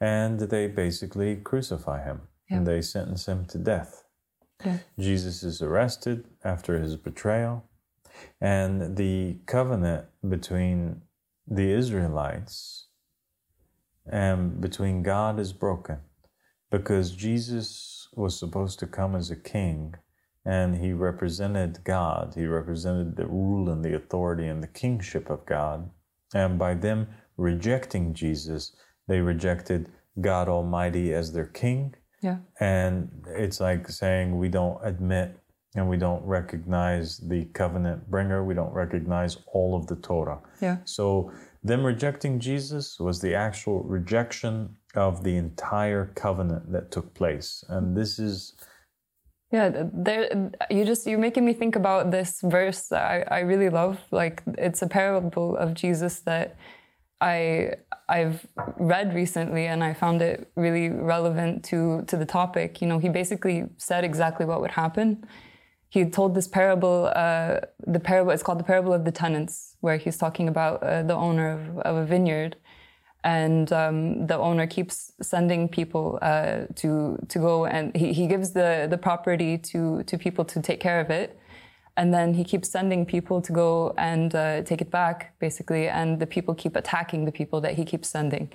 [0.00, 2.56] and they basically crucify him, yeah.
[2.56, 4.04] and they sentence him to death.
[4.98, 7.64] Jesus is arrested after his betrayal,
[8.40, 11.02] and the covenant between
[11.46, 12.86] the Israelites
[14.10, 15.98] and between God is broken
[16.70, 19.94] because Jesus was supposed to come as a king
[20.44, 22.34] and he represented God.
[22.36, 25.90] He represented the rule and the authority and the kingship of God.
[26.34, 28.74] And by them rejecting Jesus,
[29.08, 29.90] they rejected
[30.20, 32.38] God Almighty as their king yeah.
[32.60, 35.38] And it's like saying we don't admit
[35.74, 38.42] and we don't recognize the covenant bringer.
[38.44, 40.40] We don't recognize all of the Torah.
[40.60, 40.78] Yeah.
[40.84, 41.30] So
[41.62, 47.62] them rejecting Jesus was the actual rejection of the entire covenant that took place.
[47.68, 48.54] And this is
[49.52, 53.68] yeah, there you just you're making me think about this verse that I, I really
[53.68, 53.98] love.
[54.10, 56.56] Like it's a parable of Jesus that
[57.20, 57.72] I
[58.08, 58.46] I've
[58.76, 62.80] read recently and I found it really relevant to to the topic.
[62.80, 65.26] You know, he basically said exactly what would happen.
[65.88, 69.96] He told this parable, uh, the parable, it's called the parable of the tenants, where
[69.96, 72.56] he's talking about uh, the owner of, of, a vineyard.
[73.22, 78.52] And um, the owner keeps sending people uh, to to go and he, he gives
[78.52, 81.38] the, the property to, to people to take care of it
[81.96, 85.88] and then he keeps sending people to go and uh, take it back, basically.
[85.88, 88.52] And the people keep attacking the people that he keeps sending.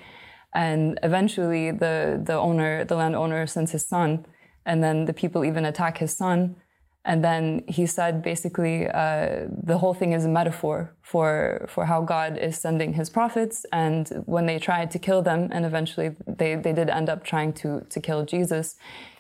[0.53, 4.25] And eventually, the the owner, the landowner, sends his son,
[4.65, 6.55] and then the people even attack his son.
[7.03, 12.01] And then he said, basically, uh, the whole thing is a metaphor for for how
[12.01, 13.65] God is sending His prophets.
[13.71, 17.53] And when they tried to kill them, and eventually they they did end up trying
[17.53, 18.75] to to kill Jesus,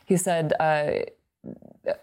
[0.05, 0.53] he said.
[0.59, 1.09] Uh,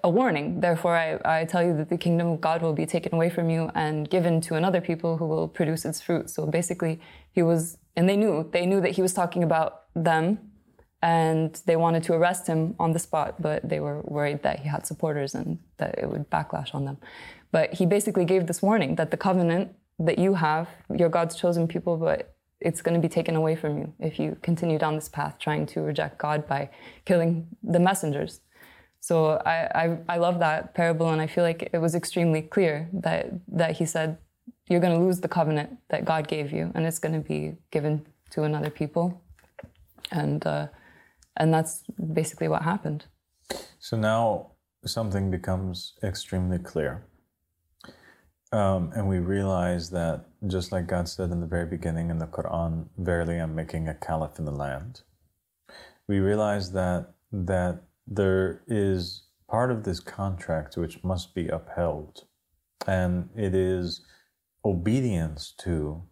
[0.02, 0.60] a warning.
[0.60, 3.48] Therefore, I, I tell you that the kingdom of God will be taken away from
[3.48, 6.30] you and given to another people who will produce its fruit.
[6.30, 7.00] So basically,
[7.32, 10.38] he was, and they knew, they knew that he was talking about them
[11.00, 14.68] and they wanted to arrest him on the spot, but they were worried that he
[14.68, 16.98] had supporters and that it would backlash on them.
[17.52, 21.68] But he basically gave this warning that the covenant that you have, you're God's chosen
[21.68, 25.08] people, but it's going to be taken away from you if you continue down this
[25.08, 26.70] path trying to reject God by
[27.04, 28.40] killing the messengers.
[29.08, 32.90] So I, I, I love that parable, and I feel like it was extremely clear
[32.92, 33.22] that
[33.60, 34.18] that he said,
[34.68, 37.56] "You're going to lose the covenant that God gave you, and it's going to be
[37.70, 37.94] given
[38.32, 39.22] to another people,"
[40.10, 40.66] and uh,
[41.38, 41.84] and that's
[42.20, 43.06] basically what happened.
[43.78, 44.52] So now
[44.84, 47.06] something becomes extremely clear,
[48.52, 52.26] um, and we realize that just like God said in the very beginning in the
[52.26, 55.00] Quran, "Verily, I'm making a caliph in the land."
[56.06, 62.24] We realize that that there is part of this contract which must be upheld,
[62.86, 64.02] and it is
[64.64, 66.02] obedience to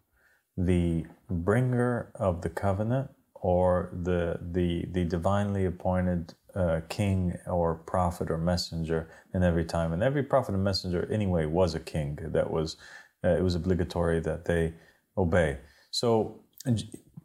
[0.56, 8.30] the bringer of the covenant or the the the divinely appointed uh, king or prophet
[8.30, 9.92] or messenger in every time.
[9.92, 12.76] And every prophet and messenger anyway was a king that was
[13.24, 14.74] uh, it was obligatory that they
[15.18, 15.58] obey.
[15.90, 16.40] So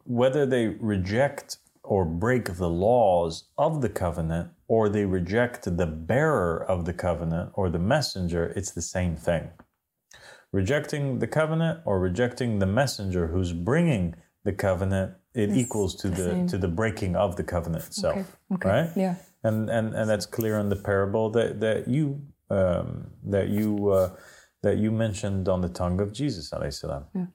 [0.04, 6.64] whether they reject or break the laws of the covenant or they reject the bearer
[6.64, 9.50] of the covenant or the messenger, it's the same thing.
[10.52, 14.14] Rejecting the covenant or rejecting the messenger who's bringing
[14.44, 18.16] the covenant, it it's equals to the, the to the breaking of the covenant itself,
[18.52, 18.54] okay.
[18.54, 18.68] Okay.
[18.68, 18.90] right?
[18.94, 22.20] Yeah, and and and that's clear in the parable that that you
[22.50, 23.88] um, that you.
[23.88, 24.10] Uh,
[24.62, 27.26] that you mentioned on the tongue of Jesus, yeah.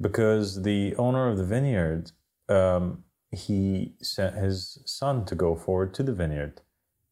[0.00, 2.10] because the owner of the vineyard
[2.48, 6.60] um, he sent his son to go forward to the vineyard,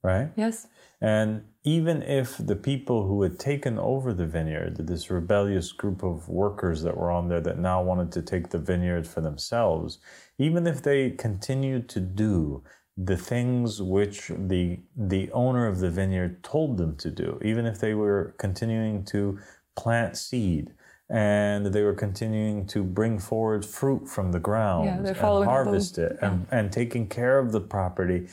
[0.03, 0.31] right?
[0.37, 0.67] Yes.
[1.01, 6.29] And even if the people who had taken over the vineyard, this rebellious group of
[6.29, 9.99] workers that were on there that now wanted to take the vineyard for themselves,
[10.39, 12.63] even if they continued to do
[12.97, 17.81] the things which the the owner of the vineyard told them to do, even if
[17.81, 19.39] they were continuing to
[19.75, 20.75] plant seed
[21.11, 26.17] and they were continuing to bring forward fruit from the ground Yeah, and harvest it
[26.23, 28.29] and, and taking care of the property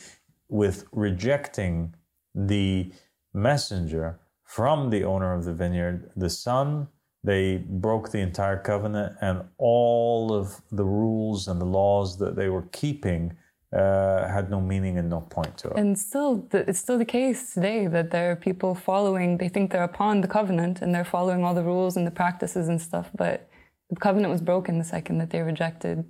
[0.48, 1.94] with rejecting
[2.34, 2.92] the
[3.34, 6.88] messenger from the owner of the vineyard, the son,
[7.24, 12.48] they broke the entire covenant and all of the rules and the laws that they
[12.48, 13.36] were keeping
[13.72, 15.76] uh, had no meaning and no point to it.
[15.76, 19.70] And still, th- it's still the case today that there are people following, they think
[19.70, 23.10] they're upon the covenant and they're following all the rules and the practices and stuff,
[23.16, 23.48] but
[23.90, 26.04] the covenant was broken the second that they rejected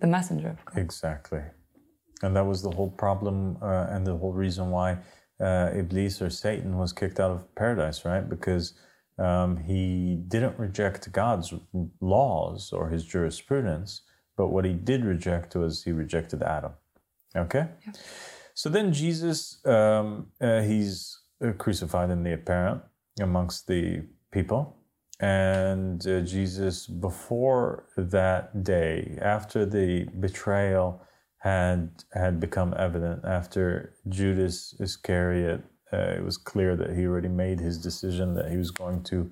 [0.00, 0.78] the messenger of God.
[0.78, 1.42] Exactly.
[2.22, 4.98] And that was the whole problem uh, and the whole reason why
[5.40, 8.28] uh, Iblis or Satan was kicked out of paradise, right?
[8.28, 8.74] Because
[9.18, 11.52] um, he didn't reject God's
[12.00, 14.02] laws or his jurisprudence,
[14.36, 16.72] but what he did reject was he rejected Adam.
[17.36, 17.66] Okay?
[18.54, 22.82] So then Jesus, um, uh, he's uh, crucified in the apparent
[23.20, 24.02] amongst the
[24.32, 24.76] people.
[25.20, 31.02] And uh, Jesus, before that day, after the betrayal
[31.38, 35.62] had had become evident, after Judas Iscariot,
[35.92, 39.30] uh, it was clear that he already made his decision that he was going to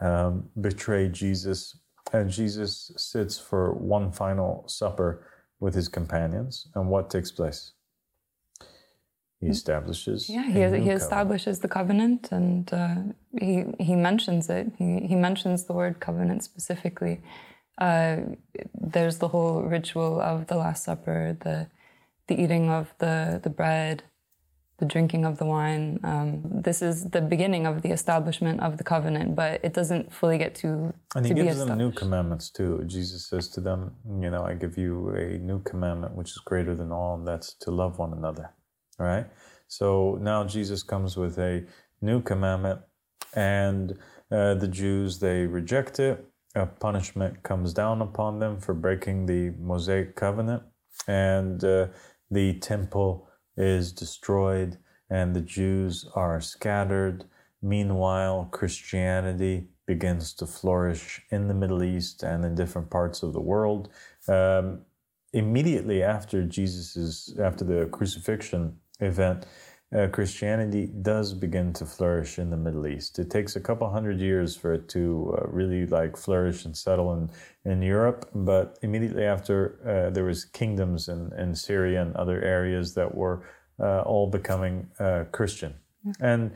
[0.00, 1.78] um, betray Jesus.
[2.12, 5.26] And Jesus sits for one final supper
[5.60, 6.66] with his companions.
[6.74, 7.72] And what takes place?
[9.40, 10.28] He establishes.
[10.28, 12.96] Yeah, he, he establishes the covenant and uh,
[13.38, 14.72] he, he mentions it.
[14.76, 17.22] He, he mentions the word covenant specifically.
[17.78, 18.16] Uh,
[18.74, 21.68] there's the whole ritual of the Last Supper, the,
[22.26, 24.02] the eating of the, the bread,
[24.80, 26.00] the drinking of the wine.
[26.02, 30.38] Um, this is the beginning of the establishment of the covenant, but it doesn't fully
[30.38, 32.82] get to, And he to gives them new commandments too.
[32.86, 36.74] Jesus says to them, You know, I give you a new commandment which is greater
[36.74, 38.50] than all, and that's to love one another.
[38.98, 39.26] Right?
[39.68, 41.64] So now Jesus comes with a
[42.00, 42.80] new commandment,
[43.34, 43.92] and
[44.32, 46.24] uh, the Jews, they reject it.
[46.56, 50.62] A punishment comes down upon them for breaking the Mosaic covenant,
[51.06, 51.86] and uh,
[52.30, 53.29] the temple
[53.60, 54.78] is destroyed,
[55.10, 57.24] and the Jews are scattered.
[57.62, 63.40] Meanwhile, Christianity begins to flourish in the Middle East and in different parts of the
[63.40, 63.90] world.
[64.28, 64.82] Um,
[65.32, 69.46] immediately after Jesus's, after the crucifixion event,
[69.96, 73.18] uh, Christianity does begin to flourish in the Middle East.
[73.18, 77.12] It takes a couple hundred years for it to uh, really like flourish and settle
[77.14, 77.30] in,
[77.64, 82.94] in Europe, but immediately after uh, there was kingdoms in, in Syria and other areas
[82.94, 83.42] that were
[83.80, 85.74] uh, all becoming uh, Christian.
[86.20, 86.52] And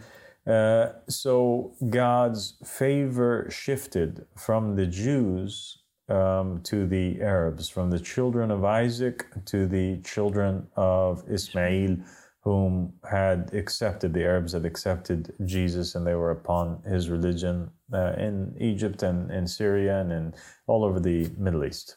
[0.46, 5.78] uh, so God's favor shifted from the Jews
[6.08, 11.96] um, to the Arabs, from the children of Isaac to the children of Ismail,
[12.44, 18.12] whom had accepted, the Arabs had accepted Jesus and they were upon his religion uh,
[18.18, 20.34] in Egypt and in Syria and in
[20.66, 21.96] all over the Middle East.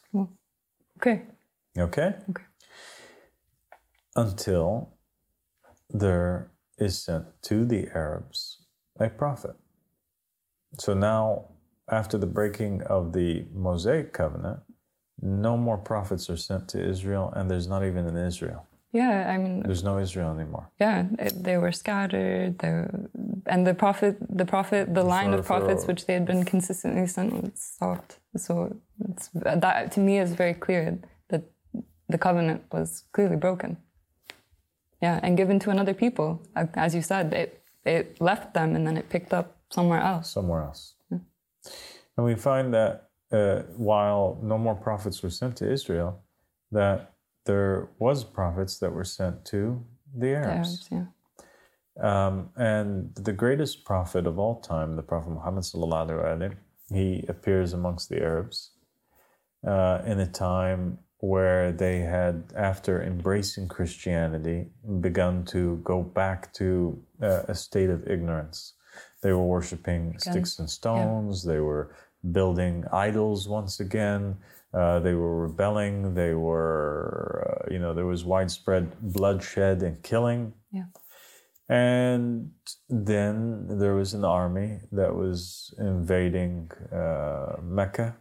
[0.96, 1.22] Okay.
[1.78, 2.14] Okay?
[2.30, 2.44] Okay.
[4.16, 4.94] Until
[5.90, 8.62] there is sent to the Arabs
[8.98, 9.54] a prophet.
[10.78, 11.46] So now,
[11.90, 14.60] after the breaking of the Mosaic covenant,
[15.20, 18.66] no more prophets are sent to Israel, and there's not even an Israel.
[18.92, 20.70] Yeah, I mean, There's no Israel anymore.
[20.80, 22.58] yeah, it, they were scattered.
[22.58, 22.72] They
[23.46, 26.44] and the prophet, the prophet, the line For- of prophets for- which they had been
[26.44, 28.18] consistently sent was stopped.
[28.36, 28.76] So
[29.10, 31.42] it's, that to me is very clear that
[32.08, 33.76] the covenant was clearly broken.
[35.02, 36.42] Yeah, and given to another people,
[36.74, 40.30] as you said, it it left them and then it picked up somewhere else.
[40.30, 40.94] somewhere else.
[41.10, 46.10] And we find that uh, while no more prophets were sent to Israel,
[46.72, 47.14] that
[47.48, 49.82] there was prophets that were sent to
[50.14, 50.68] the The Arabs.
[50.68, 51.06] Arabs, yeah.
[52.10, 56.56] Um, and the greatest prophet of all time, the Prophet Muhammad sallallahu alaihi
[57.00, 58.58] he appears amongst the Arabs
[59.66, 62.34] uh, in a time where they had,
[62.70, 64.58] after embracing Christianity,
[65.00, 66.68] begun to go back to
[67.20, 68.74] uh, a state of ignorance.
[69.22, 71.44] They were worshiping sticks and stones.
[71.44, 71.84] They were
[72.38, 74.36] building idols once again.
[74.72, 76.14] Uh, they were rebelling.
[76.14, 80.52] They were, uh, you know, there was widespread bloodshed and killing.
[80.70, 80.84] Yeah.
[81.68, 82.52] And
[82.88, 88.16] then there was an army that was invading uh, Mecca.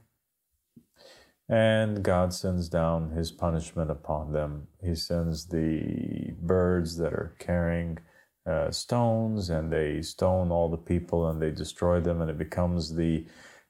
[1.50, 4.68] And God sends down his punishment upon them.
[4.84, 8.00] He sends the birds that are carrying
[8.46, 12.96] uh, stones and they stone all the people and they destroy them, and it becomes
[12.96, 13.26] the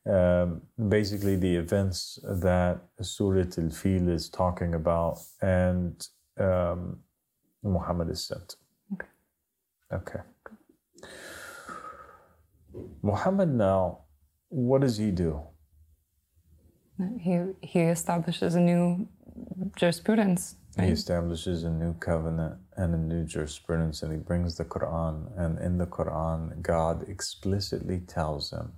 [0.09, 5.19] um, basically the events that Surah Al Fil is talking about.
[5.41, 6.07] And
[6.39, 6.99] um,
[7.63, 8.55] Muhammad is sent.
[8.93, 9.07] Okay.
[9.93, 10.19] Okay.
[13.01, 13.99] Muhammad now,
[14.49, 15.41] what does he do?
[17.19, 19.07] He, he establishes a new
[19.75, 20.55] jurisprudence.
[20.77, 20.87] Right?
[20.87, 25.31] He establishes a new covenant and a new jurisprudence, and he brings the Quran.
[25.37, 28.73] And in the Quran, God explicitly tells him,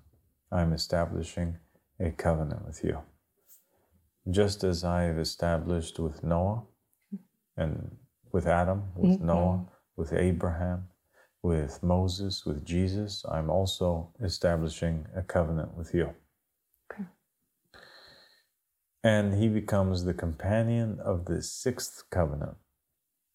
[0.52, 1.58] I'm establishing
[2.00, 3.00] a covenant with you.
[4.30, 6.64] Just as I have established with Noah
[7.58, 7.98] and
[8.32, 9.26] with Adam, with mm-hmm.
[9.28, 10.88] Noah, with Abraham,
[11.42, 16.14] with Moses, with Jesus, I'm also establishing a covenant with you.
[16.92, 17.06] Okay.
[19.04, 22.58] And he becomes the companion of the sixth covenant.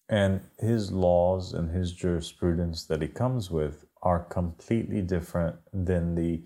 [0.08, 6.42] And his laws and his jurisprudence that he comes with are completely different than the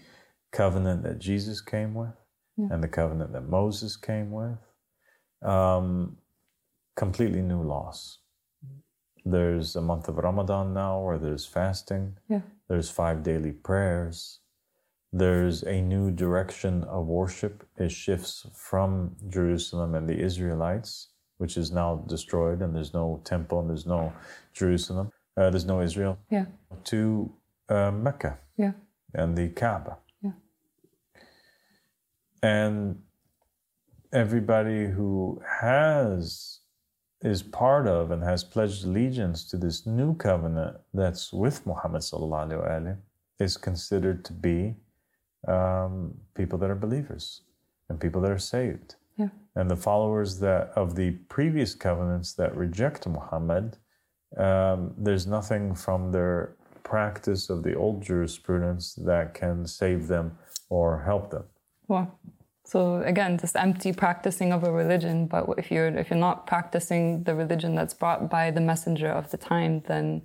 [0.52, 2.14] covenant that Jesus came with
[2.56, 2.68] yeah.
[2.70, 4.58] and the covenant that Moses came with.
[5.42, 6.16] Um,
[6.96, 8.18] completely new laws.
[9.24, 12.16] There's a month of Ramadan now where there's fasting.
[12.28, 12.40] Yeah.
[12.68, 14.40] There's five daily prayers.
[15.12, 17.66] There's a new direction of worship.
[17.76, 23.60] It shifts from Jerusalem and the Israelites, which is now destroyed, and there's no temple
[23.60, 24.12] and there's no
[24.52, 25.10] Jerusalem.
[25.36, 26.18] Uh, there's no Israel.
[26.30, 26.46] Yeah.
[26.84, 27.32] To
[27.68, 28.38] uh, Mecca.
[28.56, 28.72] Yeah.
[29.14, 29.98] And the Kaaba.
[32.42, 33.00] And
[34.12, 36.60] everybody who has
[37.22, 42.96] is part of and has pledged allegiance to this new covenant that's with Muhammad sallallahu
[43.40, 44.74] is considered to be
[45.46, 47.42] um, people that are believers
[47.88, 48.96] and people that are saved.
[49.16, 49.28] Yeah.
[49.56, 53.78] And the followers that of the previous covenants that reject Muhammad,
[54.36, 61.02] um, there's nothing from their practice of the old jurisprudence that can save them or
[61.02, 61.44] help them.
[61.88, 62.18] Well,
[62.64, 65.26] so again, just empty practicing of a religion.
[65.26, 69.30] But if you're if you're not practicing the religion that's brought by the messenger of
[69.30, 70.22] the time, then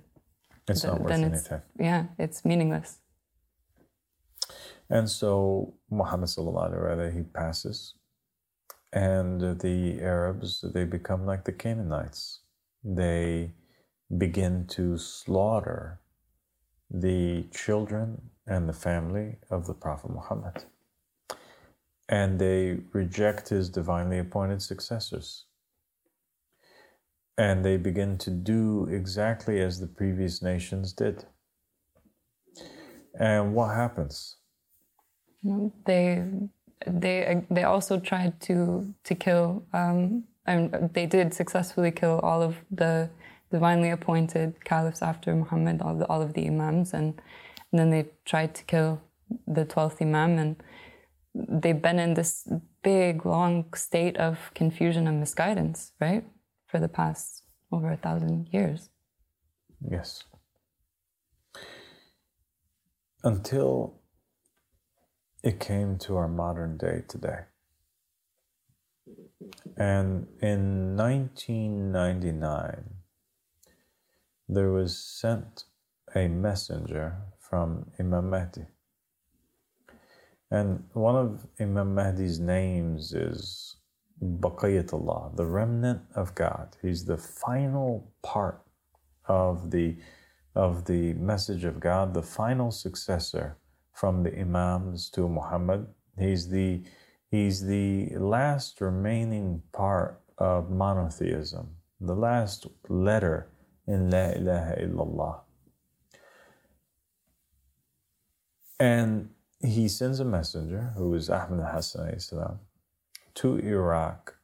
[0.68, 1.62] it's th- not worth then anything.
[1.74, 2.98] It's, yeah, it's meaningless.
[4.90, 7.94] And so Muhammad sallallahu he passes,
[8.92, 12.40] and the Arabs they become like the Canaanites.
[12.84, 13.52] They
[14.18, 16.00] begin to slaughter
[16.90, 20.64] the children and the family of the Prophet Muhammad
[22.08, 25.46] and they reject his divinely appointed successors.
[27.36, 31.24] And they begin to do exactly as the previous nations did.
[33.18, 34.36] And what happens?
[35.86, 36.24] They
[36.86, 42.56] they they also tried to to kill um, and they did successfully kill all of
[42.70, 43.08] the
[43.50, 47.20] divinely appointed caliphs after Muhammad, all, the, all of the imams, and,
[47.70, 49.00] and then they tried to kill
[49.46, 50.56] the twelfth imam, and
[51.34, 52.48] they've been in this
[52.82, 56.24] big, long state of confusion and misguidance, right?
[56.66, 58.90] For the past over a thousand years.
[59.80, 60.24] Yes.
[63.22, 64.00] Until
[65.42, 67.40] it came to our modern day today.
[69.76, 72.84] And in 1999,
[74.48, 75.64] there was sent
[76.14, 78.66] a messenger from Imam Mahdi
[80.50, 83.76] and one of Imam Mahdi's names is
[84.22, 86.76] Baqayatullah, the remnant of God.
[86.80, 88.62] He's the final part
[89.26, 89.96] of the
[90.54, 93.58] of the message of God, the final successor
[93.92, 95.88] from the Imams to Muhammad.
[96.18, 96.82] He's the
[97.30, 101.68] he's the last remaining part of monotheism,
[102.00, 103.48] the last letter
[103.86, 105.40] in La ilaha illallah.
[108.78, 109.30] And
[109.64, 112.58] he sends a messenger, who is Ahmed Hassan salam,
[113.34, 114.36] to Iraq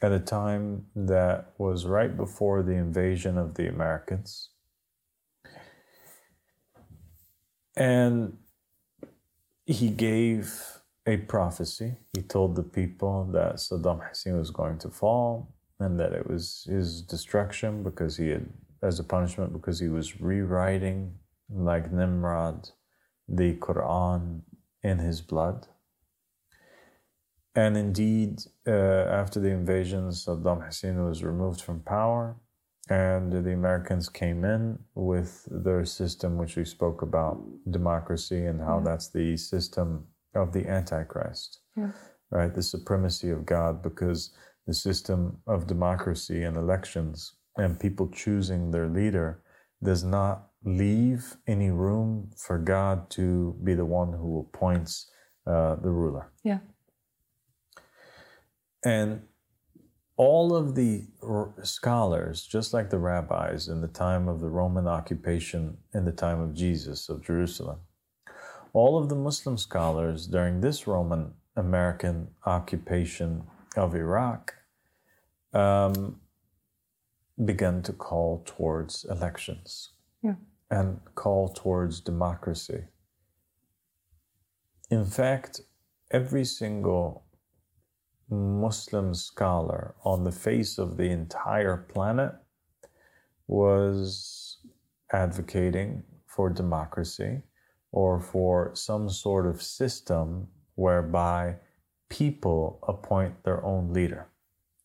[0.00, 4.50] at a time that was right before the invasion of the Americans.
[7.76, 8.36] And
[9.66, 11.96] he gave a prophecy.
[12.12, 16.66] He told the people that Saddam Hussein was going to fall and that it was
[16.70, 18.48] his destruction because he had,
[18.82, 21.14] as a punishment, because he was rewriting
[21.50, 22.70] like Nimrod
[23.28, 24.42] the Quran
[24.82, 25.66] in his blood.
[27.54, 32.36] And indeed, uh, after the invasion, Saddam Hussein was removed from power,
[32.90, 38.78] and the Americans came in with their system, which we spoke about democracy and how
[38.78, 38.84] yeah.
[38.84, 41.92] that's the system of the Antichrist, yeah.
[42.30, 42.52] right?
[42.52, 44.34] The supremacy of God, because
[44.66, 49.43] the system of democracy and elections and people choosing their leader
[49.84, 55.10] does not leave any room for God to be the one who appoints
[55.46, 56.32] uh, the ruler.
[56.42, 56.60] Yeah.
[58.84, 59.22] And
[60.16, 61.06] all of the
[61.62, 66.40] scholars, just like the rabbis in the time of the Roman occupation in the time
[66.40, 67.80] of Jesus of Jerusalem,
[68.72, 73.44] all of the Muslim scholars during this Roman American occupation
[73.76, 74.54] of Iraq
[75.52, 76.20] um,
[77.42, 79.90] began to call towards elections
[80.22, 80.34] yeah.
[80.70, 82.84] and call towards democracy.
[84.90, 85.60] In fact,
[86.10, 87.24] every single
[88.30, 92.32] Muslim scholar on the face of the entire planet
[93.46, 94.58] was
[95.12, 97.42] advocating for democracy
[97.92, 101.56] or for some sort of system whereby
[102.08, 104.28] people appoint their own leader.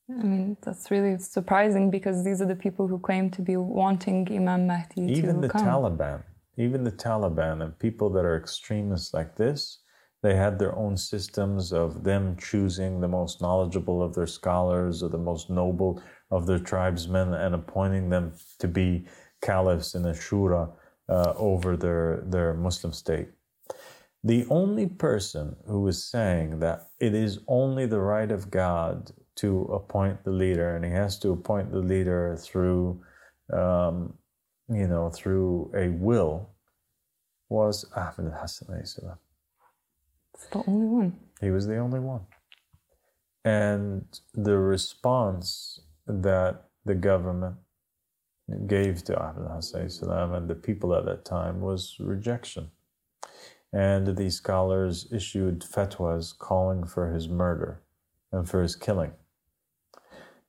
[0.09, 4.27] I mean, that's really surprising because these are the people who claim to be wanting
[4.31, 5.65] Imam Mahdi even the come.
[5.65, 6.23] Taliban,
[6.57, 9.79] even the Taliban and people that are extremists like this,
[10.23, 15.09] they had their own systems of them choosing the most knowledgeable of their scholars or
[15.09, 16.01] the most noble
[16.31, 19.05] of their tribesmen and appointing them to be
[19.41, 20.71] caliphs in a shura
[21.07, 23.29] uh, over their, their Muslim state.
[24.23, 29.11] The only person who is saying that it is only the right of God
[29.41, 33.01] to appoint the leader, and he has to appoint the leader through,
[33.53, 34.13] um,
[34.67, 36.49] you know, through a will,
[37.49, 38.77] was Ahmed Hassan.
[38.79, 38.99] It's
[40.51, 41.19] the only one.
[41.41, 42.21] He was the only one.
[43.45, 47.55] And the response that the government
[48.67, 49.89] gave to Ahmed Hassan
[50.33, 52.71] and the people at that time was rejection.
[53.71, 57.81] And these scholars issued fatwas calling for his murder
[58.31, 59.13] and for his killing.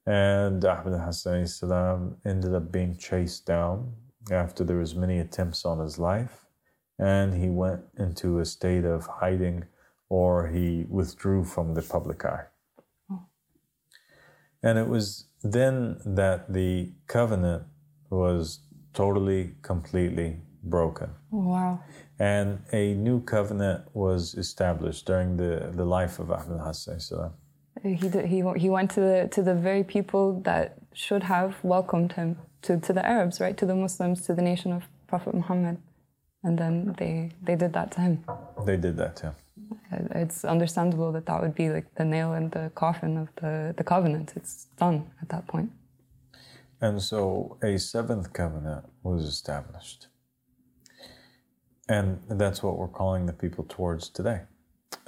[0.07, 3.95] And Ahmed Hassan ended up being chased down
[4.31, 6.47] after there was many attempts on his life.
[6.99, 9.65] And he went into a state of hiding
[10.09, 12.45] or he withdrew from the public eye.
[13.11, 13.23] Oh.
[14.63, 17.65] And it was then that the covenant
[18.11, 18.61] was
[18.93, 21.11] totally, completely broken.
[21.31, 21.81] Wow.
[22.19, 27.33] And a new covenant was established during the, the life of Ahmed Hassan.
[27.83, 32.13] He, did, he, he went to the, to the very people that should have welcomed
[32.13, 33.57] him, to, to the Arabs, right?
[33.57, 35.79] To the Muslims, to the nation of Prophet Muhammad.
[36.43, 38.25] And then they, they did that to him.
[38.65, 39.35] They did that to him.
[40.15, 43.85] It's understandable that that would be like the nail in the coffin of the, the
[43.85, 44.33] covenant.
[44.37, 45.71] It's done at that point.
[46.81, 50.09] And so a seventh covenant was established.
[51.89, 54.43] And that's what we're calling the people towards today.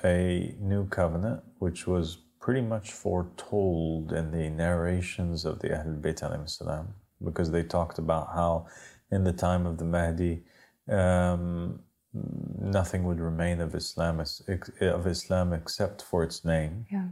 [0.05, 6.51] A new covenant, which was pretty much foretold in the narrations of the Ahlul Bayt
[6.51, 6.93] salam,
[7.24, 8.66] because they talked about how
[9.12, 10.43] in the time of the Mahdi,
[10.90, 11.78] um,
[12.61, 14.20] nothing would remain of Islam
[14.80, 17.09] of Islam except for its name, yeah.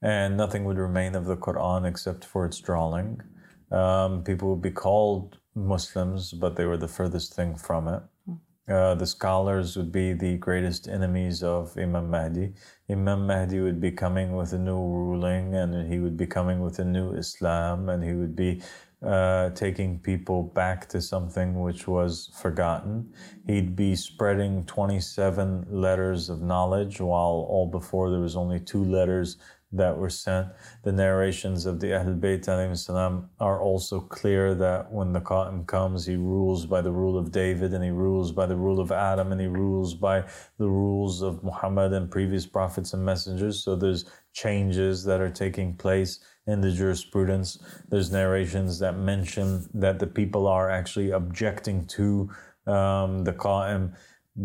[0.00, 3.20] and nothing would remain of the Quran except for its drawing.
[3.70, 8.02] Um, people would be called Muslims, but they were the furthest thing from it.
[8.66, 12.54] Uh, the scholars would be the greatest enemies of Imam Mahdi.
[12.90, 16.78] Imam Mahdi would be coming with a new ruling and he would be coming with
[16.78, 18.62] a new Islam and he would be
[19.04, 23.12] uh, taking people back to something which was forgotten.
[23.46, 29.36] He'd be spreading 27 letters of knowledge while all before there was only two letters
[29.76, 30.48] that were sent.
[30.82, 36.16] The narrations of the Ahlul Bayt are also clear that when the Qa'im comes, he
[36.16, 39.40] rules by the rule of David and he rules by the rule of Adam and
[39.40, 40.24] he rules by
[40.58, 43.62] the rules of Muhammad and previous prophets and messengers.
[43.62, 47.58] So there's changes that are taking place in the jurisprudence.
[47.88, 52.30] There's narrations that mention that the people are actually objecting to
[52.66, 53.94] um, the Qa'im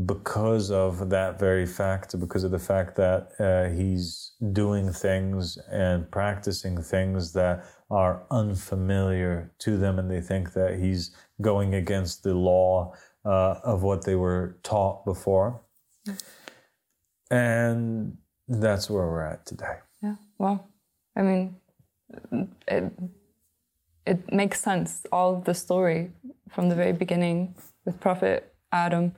[0.06, 6.10] because of that very fact, because of the fact that uh, he's doing things and
[6.12, 12.36] practicing things that are unfamiliar to them, and they think that he's going against the
[12.36, 12.94] law
[13.26, 15.62] uh, of what they were taught before.
[17.32, 18.18] And
[18.48, 19.78] that's where we're at today.
[20.04, 20.16] Yeah.
[20.38, 20.68] Well,
[21.16, 21.56] I mean,
[22.68, 22.92] it,
[24.06, 25.04] it makes sense.
[25.12, 26.12] All the story
[26.50, 29.14] from the very beginning with Prophet Adam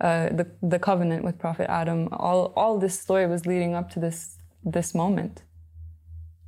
[0.00, 2.08] uh, the the covenant with Prophet Adam.
[2.12, 5.42] All all this story was leading up to this this moment.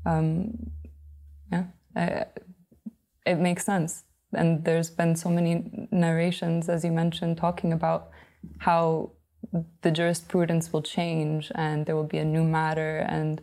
[0.04, 0.70] Um,
[1.52, 1.64] yeah,
[1.96, 2.26] I,
[3.26, 4.04] it makes sense.
[4.34, 8.10] And there's been so many narrations, as you mentioned, talking about
[8.58, 9.12] how
[9.82, 13.40] the jurisprudence will change and there will be a new matter and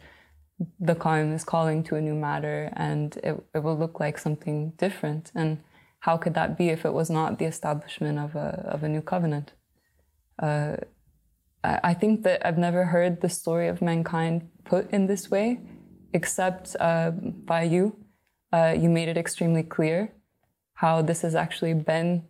[0.80, 4.72] the Qa'im is calling to a new matter and it, it will look like something
[4.78, 5.32] different.
[5.34, 5.62] And
[6.00, 9.02] how could that be if it was not the establishment of a, of a new
[9.02, 9.54] covenant?
[10.42, 10.78] Uh,
[11.64, 15.60] I think that I've never heard the story of mankind put in this way
[16.14, 17.98] except uh, by you.
[18.54, 20.14] Uh, you made it extremely clear
[20.76, 22.24] how this has actually been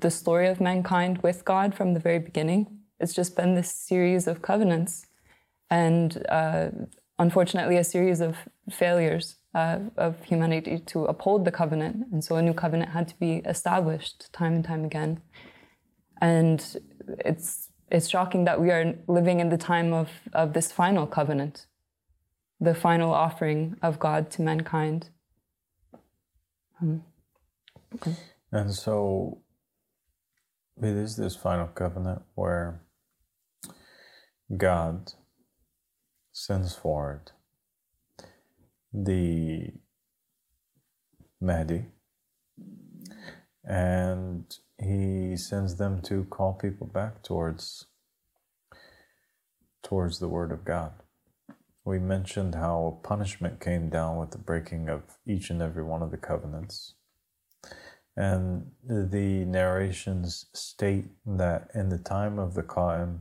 [0.00, 2.78] the story of mankind with God from the very beginning.
[3.00, 5.06] It's just been this series of covenants
[5.70, 6.68] and uh,
[7.18, 8.36] unfortunately a series of
[8.70, 12.06] failures uh, of humanity to uphold the covenant.
[12.12, 15.20] And so a new covenant had to be established time and time again.
[16.20, 16.60] And
[17.24, 21.66] it's, it's shocking that we are living in the time of, of this final covenant,
[22.60, 25.10] the final offering of God to mankind.
[26.80, 27.04] Um,
[27.94, 28.16] okay.
[28.52, 29.38] And so
[30.76, 32.80] it is this final covenant where
[34.56, 35.12] God
[36.32, 37.30] sends forward
[38.92, 39.72] the
[41.40, 41.86] Mahdi
[43.64, 44.44] and
[44.78, 47.86] he sends them to call people back towards
[49.82, 50.92] towards the word of God.
[51.84, 56.10] We mentioned how punishment came down with the breaking of each and every one of
[56.10, 56.94] the covenants.
[58.16, 63.20] And the narrations state that in the time of the Qa'im,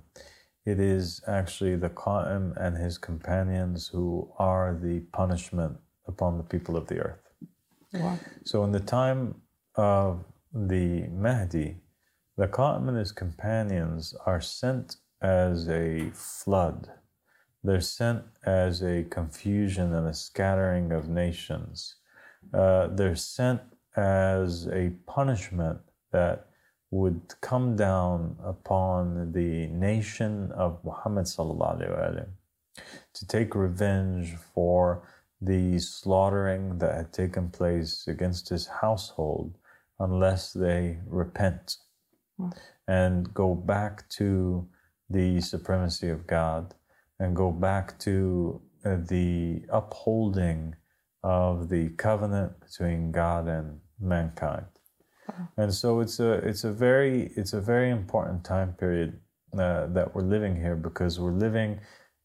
[0.65, 5.77] it is actually the Qa'im and his companions who are the punishment
[6.07, 7.19] upon the people of the earth.
[7.93, 8.17] Wow.
[8.45, 9.35] So in the time
[9.75, 10.23] of
[10.53, 11.77] the Mahdi,
[12.37, 16.91] the Qa'im and his companions are sent as a flood.
[17.63, 21.95] They're sent as a confusion and a scattering of nations.
[22.53, 23.61] Uh, they're sent
[23.95, 25.79] as a punishment
[26.11, 26.47] that
[26.91, 31.25] would come down upon the nation of Muhammad
[33.13, 35.01] to take revenge for
[35.41, 39.57] the slaughtering that had taken place against his household
[39.99, 41.77] unless they repent
[42.87, 44.67] and go back to
[45.09, 46.73] the supremacy of God
[47.19, 50.75] and go back to uh, the upholding
[51.23, 54.65] of the covenant between God and mankind.
[55.55, 59.19] And so it's a it's a very it's a very important time period
[59.57, 61.79] uh, that we're living here because we're living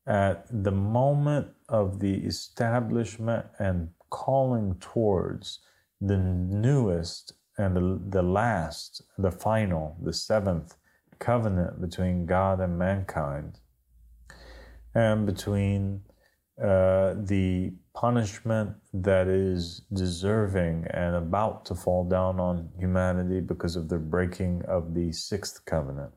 [0.06, 5.60] at the moment of the establishment and calling towards
[6.00, 10.76] the newest and the, the last, the final, the seventh
[11.18, 13.58] covenant between God and mankind,
[14.94, 16.02] and between
[16.62, 23.88] uh, the punishment that is deserving and about to fall down on humanity because of
[23.88, 26.12] the breaking of the sixth covenant.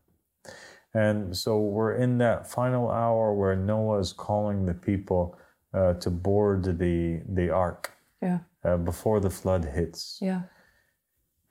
[0.93, 5.37] And so we're in that final hour where Noah is calling the people
[5.73, 7.91] uh, to board the the ark.
[8.21, 8.39] Yeah.
[8.63, 10.19] Uh, before the flood hits.
[10.21, 10.41] Yeah.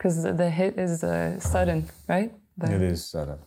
[0.00, 2.32] Because the hit is uh, sudden, right?
[2.56, 2.74] The...
[2.74, 3.38] It is sudden.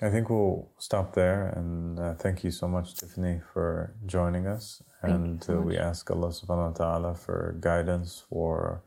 [0.00, 4.80] I think we'll stop there and uh, thank you so much, Tiffany, for joining us.
[5.02, 8.84] Thank and so uh, we ask Allah subhanahu wa ta'ala for guidance for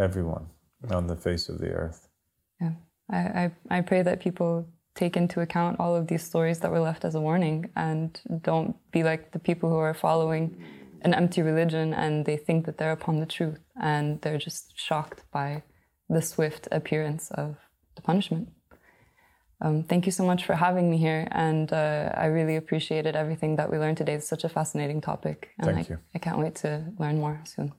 [0.00, 0.46] everyone
[0.90, 2.08] on the face of the earth.
[2.60, 2.72] Yeah.
[3.08, 4.66] I, I, I pray that people
[4.96, 8.74] take into account all of these stories that were left as a warning and don't
[8.90, 10.56] be like the people who are following
[11.02, 15.24] an empty religion and they think that they're upon the truth and they're just shocked
[15.32, 15.62] by
[16.08, 17.56] the swift appearance of
[17.96, 18.48] the punishment.
[19.60, 23.54] Um, thank you so much for having me here, and uh, I really appreciated everything
[23.56, 24.14] that we learned today.
[24.14, 25.98] It's such a fascinating topic, and thank I, you.
[26.16, 27.72] I can't wait to learn more soon.